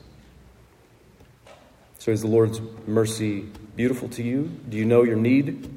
So, 1.99 2.11
is 2.11 2.21
the 2.21 2.27
Lord's 2.27 2.61
mercy 2.87 3.45
beautiful 3.75 4.07
to 4.09 4.23
you? 4.23 4.49
Do 4.67 4.77
you 4.77 4.85
know 4.85 5.03
your 5.03 5.17
need 5.17 5.69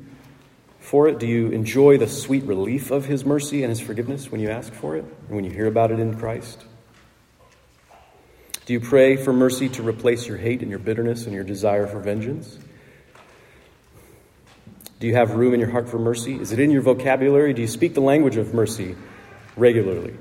for 0.79 1.09
it? 1.09 1.19
Do 1.19 1.27
you 1.27 1.49
enjoy 1.49 1.99
the 1.99 2.07
sweet 2.07 2.45
relief 2.45 2.93
of 2.93 3.05
His 3.07 3.25
mercy 3.25 3.65
and 3.65 3.71
His 3.71 3.81
forgiveness 3.81 4.31
when 4.31 4.41
you 4.41 4.49
ask 4.49 4.73
for 4.73 4.97
it 4.97 5.05
and 5.05 5.37
when 5.37 5.45
you 5.45 5.51
hear 5.51 5.67
about 5.67 5.91
it 5.91 5.99
in 5.99 6.17
Christ? 6.17 6.65
Do 8.65 8.73
you 8.73 8.81
pray 8.81 9.17
for 9.17 9.33
mercy 9.33 9.69
to 9.71 9.83
replace 9.83 10.27
your 10.27 10.37
hate 10.37 10.61
and 10.63 10.71
your 10.71 10.81
bitterness 10.81 11.25
and 11.25 11.35
your 11.35 11.45
desire 11.45 11.89
for 11.89 11.99
vengeance? 11.99 12.59
Do 14.99 15.07
you 15.07 15.15
have 15.15 15.33
room 15.33 15.53
in 15.53 15.61
your 15.61 15.71
heart 15.71 15.89
for 15.89 15.99
mercy? 15.99 16.41
Is 16.41 16.53
it 16.53 16.59
in 16.59 16.71
your 16.71 16.83
vocabulary? 16.83 17.53
Do 17.55 17.63
you 17.63 17.69
speak 17.69 17.95
the 17.95 18.01
language 18.01 18.37
of 18.37 18.55
mercy 18.55 18.97
regularly? 19.57 20.17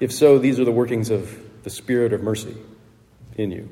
If 0.00 0.12
so, 0.12 0.38
these 0.38 0.58
are 0.58 0.64
the 0.64 0.72
workings 0.72 1.10
of 1.10 1.38
the 1.62 1.70
Spirit 1.70 2.12
of 2.12 2.22
mercy 2.22 2.56
in 3.36 3.50
you. 3.50 3.68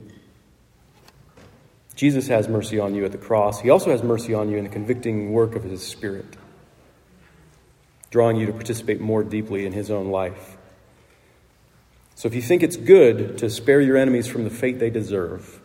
Jesus 1.96 2.28
has 2.28 2.48
mercy 2.48 2.78
on 2.78 2.94
you 2.94 3.04
at 3.04 3.12
the 3.12 3.18
cross. 3.18 3.60
He 3.60 3.68
also 3.68 3.90
has 3.90 4.02
mercy 4.02 4.32
on 4.32 4.48
you 4.48 4.56
in 4.56 4.64
the 4.64 4.70
convicting 4.70 5.32
work 5.32 5.54
of 5.54 5.64
His 5.64 5.86
Spirit, 5.86 6.36
drawing 8.10 8.36
you 8.36 8.46
to 8.46 8.52
participate 8.52 9.00
more 9.00 9.22
deeply 9.22 9.66
in 9.66 9.72
His 9.72 9.90
own 9.90 10.08
life. 10.08 10.56
So 12.14 12.28
if 12.28 12.34
you 12.34 12.42
think 12.42 12.62
it's 12.62 12.76
good 12.76 13.38
to 13.38 13.50
spare 13.50 13.80
your 13.80 13.96
enemies 13.96 14.26
from 14.26 14.44
the 14.44 14.50
fate 14.50 14.78
they 14.78 14.90
deserve, 14.90 15.60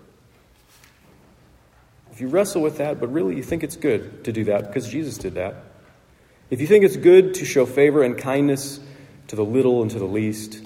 if 2.12 2.22
you 2.22 2.28
wrestle 2.28 2.62
with 2.62 2.78
that, 2.78 3.00
but 3.00 3.12
really 3.12 3.36
you 3.36 3.44
think 3.44 3.62
it's 3.62 3.76
good 3.76 4.24
to 4.24 4.32
do 4.32 4.46
that 4.46 4.68
because 4.68 4.90
Jesus 4.90 5.18
did 5.18 5.36
that, 5.36 5.56
if 6.50 6.62
you 6.62 6.68
think 6.68 6.86
it's 6.86 6.98
good 6.98 7.36
to 7.36 7.46
show 7.46 7.66
favor 7.66 8.04
and 8.04 8.18
kindness 8.18 8.80
to 9.28 9.36
the 9.36 9.46
little 9.46 9.82
and 9.82 9.92
to 9.92 10.00
the 10.00 10.06
least, 10.06 10.62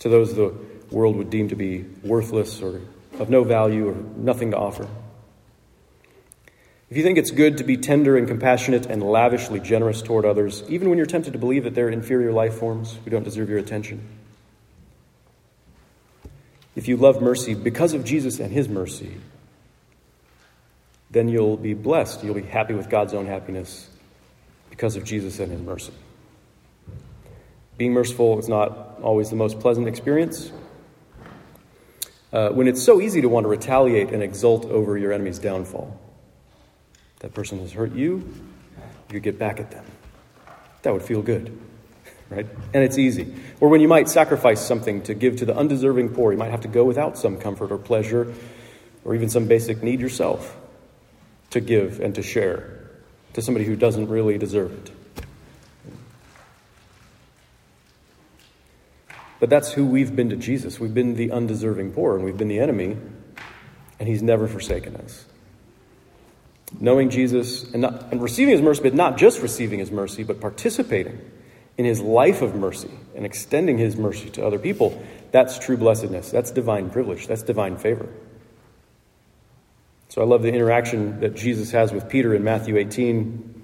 to 0.00 0.08
those 0.08 0.34
the 0.34 0.54
world 0.90 1.16
would 1.16 1.30
deem 1.30 1.48
to 1.48 1.56
be 1.56 1.84
worthless 2.02 2.60
or 2.62 2.80
of 3.18 3.30
no 3.30 3.44
value 3.44 3.88
or 3.88 3.94
nothing 4.16 4.50
to 4.50 4.56
offer, 4.56 4.88
if 6.90 6.96
you 6.96 7.04
think 7.04 7.18
it's 7.18 7.30
good 7.30 7.58
to 7.58 7.64
be 7.64 7.76
tender 7.76 8.16
and 8.16 8.26
compassionate 8.26 8.86
and 8.86 9.00
lavishly 9.00 9.60
generous 9.60 10.02
toward 10.02 10.24
others, 10.24 10.64
even 10.68 10.88
when 10.88 10.98
you're 10.98 11.06
tempted 11.06 11.32
to 11.34 11.38
believe 11.38 11.62
that 11.62 11.74
they're 11.74 11.88
inferior 11.88 12.32
life 12.32 12.54
forms 12.54 12.98
who 13.04 13.10
don't 13.10 13.22
deserve 13.22 13.48
your 13.48 13.58
attention, 13.58 14.06
if 16.74 16.88
you 16.88 16.96
love 16.96 17.22
mercy 17.22 17.54
because 17.54 17.94
of 17.94 18.04
Jesus 18.04 18.40
and 18.40 18.52
his 18.52 18.68
mercy, 18.68 19.18
then 21.10 21.28
you'll 21.28 21.56
be 21.56 21.74
blessed. 21.74 22.22
You'll 22.22 22.34
be 22.34 22.42
happy 22.42 22.74
with 22.74 22.88
God's 22.88 23.14
own 23.14 23.26
happiness 23.26 23.88
because 24.70 24.96
of 24.96 25.04
Jesus 25.04 25.40
and 25.40 25.50
his 25.50 25.60
mercy. 25.60 25.92
Being 27.76 27.92
merciful 27.92 28.38
is 28.38 28.48
not 28.48 28.98
always 29.02 29.30
the 29.30 29.36
most 29.36 29.58
pleasant 29.58 29.88
experience. 29.88 30.52
Uh, 32.32 32.50
when 32.50 32.68
it's 32.68 32.82
so 32.82 33.00
easy 33.00 33.20
to 33.22 33.28
want 33.28 33.44
to 33.44 33.48
retaliate 33.48 34.10
and 34.10 34.22
exult 34.22 34.64
over 34.66 34.96
your 34.96 35.12
enemy's 35.12 35.38
downfall, 35.38 35.98
that 37.20 37.34
person 37.34 37.58
has 37.58 37.72
hurt 37.72 37.92
you, 37.92 38.32
you 39.10 39.18
get 39.18 39.38
back 39.38 39.58
at 39.58 39.72
them. 39.72 39.84
That 40.82 40.92
would 40.92 41.02
feel 41.02 41.22
good, 41.22 41.58
right? 42.30 42.46
And 42.72 42.84
it's 42.84 42.98
easy. 42.98 43.34
Or 43.58 43.68
when 43.68 43.80
you 43.80 43.88
might 43.88 44.08
sacrifice 44.08 44.64
something 44.64 45.02
to 45.02 45.14
give 45.14 45.36
to 45.36 45.44
the 45.44 45.56
undeserving 45.56 46.10
poor, 46.10 46.30
you 46.30 46.38
might 46.38 46.52
have 46.52 46.60
to 46.60 46.68
go 46.68 46.84
without 46.84 47.18
some 47.18 47.36
comfort 47.36 47.72
or 47.72 47.78
pleasure 47.78 48.32
or 49.04 49.16
even 49.16 49.28
some 49.28 49.46
basic 49.46 49.82
need 49.82 50.00
yourself 50.00 50.56
to 51.50 51.60
give 51.60 52.00
and 52.00 52.14
to 52.14 52.22
share 52.22 52.80
to 53.34 53.42
somebody 53.42 53.64
who 53.64 53.76
doesn't 53.76 54.08
really 54.08 54.38
deserve 54.38 54.72
it. 54.72 54.90
But 59.38 59.48
that's 59.48 59.72
who 59.72 59.86
we've 59.86 60.14
been 60.14 60.28
to 60.30 60.36
Jesus. 60.36 60.78
We've 60.78 60.92
been 60.92 61.14
the 61.14 61.30
undeserving 61.30 61.92
poor, 61.92 62.14
and 62.14 62.24
we've 62.24 62.36
been 62.36 62.48
the 62.48 62.58
enemy, 62.58 62.96
and 63.98 64.08
He's 64.08 64.22
never 64.22 64.46
forsaken 64.46 64.96
us. 64.96 65.24
Knowing 66.78 67.10
Jesus 67.10 67.64
and, 67.72 67.82
not, 67.82 68.12
and 68.12 68.22
receiving 68.22 68.52
His 68.52 68.62
mercy, 68.62 68.82
but 68.82 68.94
not 68.94 69.16
just 69.16 69.40
receiving 69.40 69.78
His 69.78 69.90
mercy, 69.90 70.24
but 70.24 70.40
participating 70.40 71.18
in 71.78 71.86
His 71.86 72.00
life 72.00 72.42
of 72.42 72.54
mercy 72.54 72.90
and 73.16 73.24
extending 73.24 73.78
His 73.78 73.96
mercy 73.96 74.28
to 74.30 74.46
other 74.46 74.58
people, 74.58 75.02
that's 75.32 75.58
true 75.58 75.78
blessedness. 75.78 76.30
That's 76.30 76.50
divine 76.50 76.90
privilege. 76.90 77.26
That's 77.26 77.42
divine 77.42 77.78
favor. 77.78 78.08
So 80.10 80.20
I 80.20 80.24
love 80.24 80.42
the 80.42 80.48
interaction 80.48 81.20
that 81.20 81.36
Jesus 81.36 81.70
has 81.70 81.92
with 81.92 82.08
Peter 82.08 82.34
in 82.34 82.42
Matthew 82.42 82.76
18. 82.76 83.62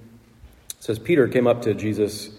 It 0.71 0.83
says, 0.83 0.97
Peter 1.01 1.27
came 1.27 1.49
up 1.49 1.63
to 1.63 1.75
Jesus 1.75 2.31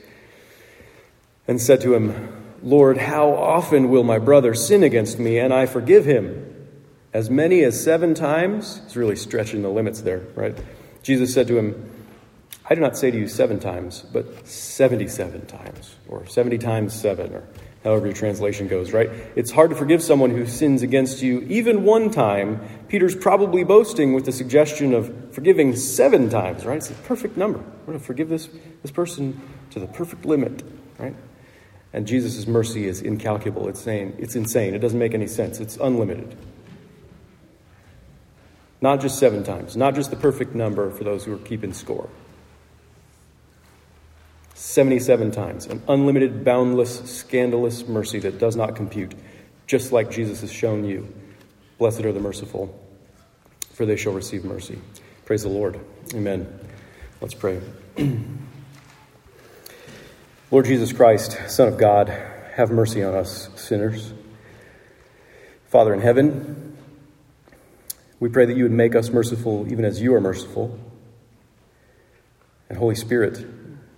and 1.46 1.62
said 1.62 1.82
to 1.82 1.94
him, 1.94 2.56
Lord, 2.64 2.98
how 2.98 3.34
often 3.34 3.90
will 3.90 4.06
my 4.06 4.18
brother 4.18 4.54
sin 4.54 4.82
against 4.84 5.20
me 5.20 5.38
and 5.40 5.54
I 5.54 5.66
forgive 5.66 6.06
him? 6.06 6.70
As 7.14 7.30
many 7.30 7.66
as 7.66 7.84
seven 7.84 8.14
times? 8.14 8.80
He's 8.86 8.96
really 8.96 9.18
stretching 9.18 9.62
the 9.62 9.70
limits 9.70 10.00
there, 10.00 10.24
right? 10.36 10.58
Jesus 11.04 11.34
said 11.34 11.48
to 11.48 11.58
him, 11.58 11.92
I 12.70 12.76
do 12.76 12.82
not 12.82 12.98
say 12.98 13.12
to 13.12 13.18
you 13.18 13.28
seven 13.28 13.60
times, 13.60 14.04
but 14.14 14.48
77 14.48 15.48
times, 15.48 15.96
or 16.08 16.26
70 16.28 16.58
times 16.60 16.94
seven, 16.94 17.34
or 17.34 17.44
however 17.84 18.08
your 18.08 18.16
translation 18.16 18.68
goes, 18.68 18.92
right? 18.92 19.10
It's 19.36 19.52
hard 19.52 19.70
to 19.70 19.76
forgive 19.76 20.02
someone 20.02 20.32
who 20.32 20.46
sins 20.46 20.82
against 20.82 21.22
you 21.22 21.42
even 21.42 21.84
one 21.84 22.12
time. 22.12 22.62
Peter's 22.88 23.16
probably 23.16 23.64
boasting 23.64 24.14
with 24.14 24.26
the 24.26 24.32
suggestion 24.32 24.94
of 24.94 25.34
forgiving 25.34 25.76
seven 25.76 26.30
times, 26.30 26.66
right? 26.66 26.78
It's 26.78 26.90
the 26.90 26.96
perfect 26.96 27.38
number. 27.38 27.60
We're 27.60 27.86
going 27.86 28.00
to 28.00 28.06
forgive 28.06 28.30
this, 28.30 28.50
this 28.82 28.92
person 28.92 29.40
to 29.72 29.80
the 29.80 29.88
perfect 29.88 30.26
limit, 30.26 30.64
right? 30.98 31.16
And 31.94 32.06
Jesus' 32.06 32.46
mercy 32.48 32.86
is 32.86 33.02
incalculable. 33.02 33.68
It's. 33.70 33.88
It's 33.88 34.36
insane. 34.36 34.76
It 34.76 34.80
doesn't 34.80 35.00
make 35.00 35.14
any 35.14 35.28
sense. 35.28 35.60
It's 35.60 35.78
unlimited. 35.78 36.38
Not 38.82 39.02
just 39.02 39.18
seven 39.18 39.44
times, 39.44 39.76
not 39.76 39.96
just 39.96 40.12
the 40.12 40.18
perfect 40.18 40.54
number 40.54 40.92
for 40.92 41.04
those 41.04 41.26
who 41.26 41.34
are 41.34 41.40
keeping 41.40 41.74
score. 41.74 42.10
77 44.58 45.30
times, 45.30 45.68
an 45.68 45.84
unlimited, 45.88 46.44
boundless, 46.44 47.00
scandalous 47.16 47.88
mercy 47.88 48.18
that 48.18 48.40
does 48.40 48.56
not 48.56 48.76
compute, 48.76 49.14
just 49.68 49.92
like 49.92 50.10
Jesus 50.10 50.42
has 50.42 50.52
shown 50.52 50.84
you. 50.84 51.14
Blessed 51.78 52.02
are 52.06 52.12
the 52.12 52.20
merciful, 52.20 52.76
for 53.74 53.86
they 53.86 53.96
shall 53.96 54.14
receive 54.14 54.44
mercy. 54.44 54.80
Praise 55.26 55.44
the 55.44 55.50
Lord. 55.50 55.80
Amen. 56.16 56.60
Let's 57.22 57.36
pray. 57.36 57.62
Lord 60.50 60.66
Jesus 60.66 60.92
Christ, 60.92 61.38
Son 61.48 61.68
of 61.68 61.78
God, 61.78 62.10
have 62.56 62.72
mercy 62.72 63.04
on 63.04 63.14
us 63.14 63.50
sinners. 63.56 64.12
Father 65.68 65.94
in 65.94 66.02
heaven, 66.02 66.76
we 68.20 68.30
pray 68.30 68.48
that 68.48 68.58
you 68.58 68.64
would 68.64 68.72
make 68.72 68.96
us 68.96 69.12
merciful 69.12 69.72
even 69.72 69.86
as 69.86 70.02
you 70.02 70.16
are 70.16 70.22
merciful. 70.22 70.80
And 72.70 72.80
Holy 72.80 72.96
Spirit, 72.96 73.46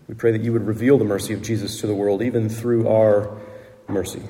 we 0.09 0.15
pray 0.15 0.31
that 0.31 0.41
you 0.41 0.51
would 0.51 0.65
reveal 0.65 0.97
the 0.97 1.05
mercy 1.05 1.33
of 1.33 1.43
Jesus 1.43 1.79
to 1.81 1.87
the 1.87 1.93
world, 1.93 2.23
even 2.23 2.49
through 2.49 2.89
our 2.89 3.37
mercy. 3.87 4.23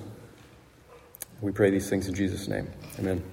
We 1.40 1.54
pray 1.54 1.70
these 1.70 1.90
things 1.90 2.10
in 2.10 2.14
Jesus' 2.14 2.50
name. 2.50 2.68
Amen. 3.00 3.24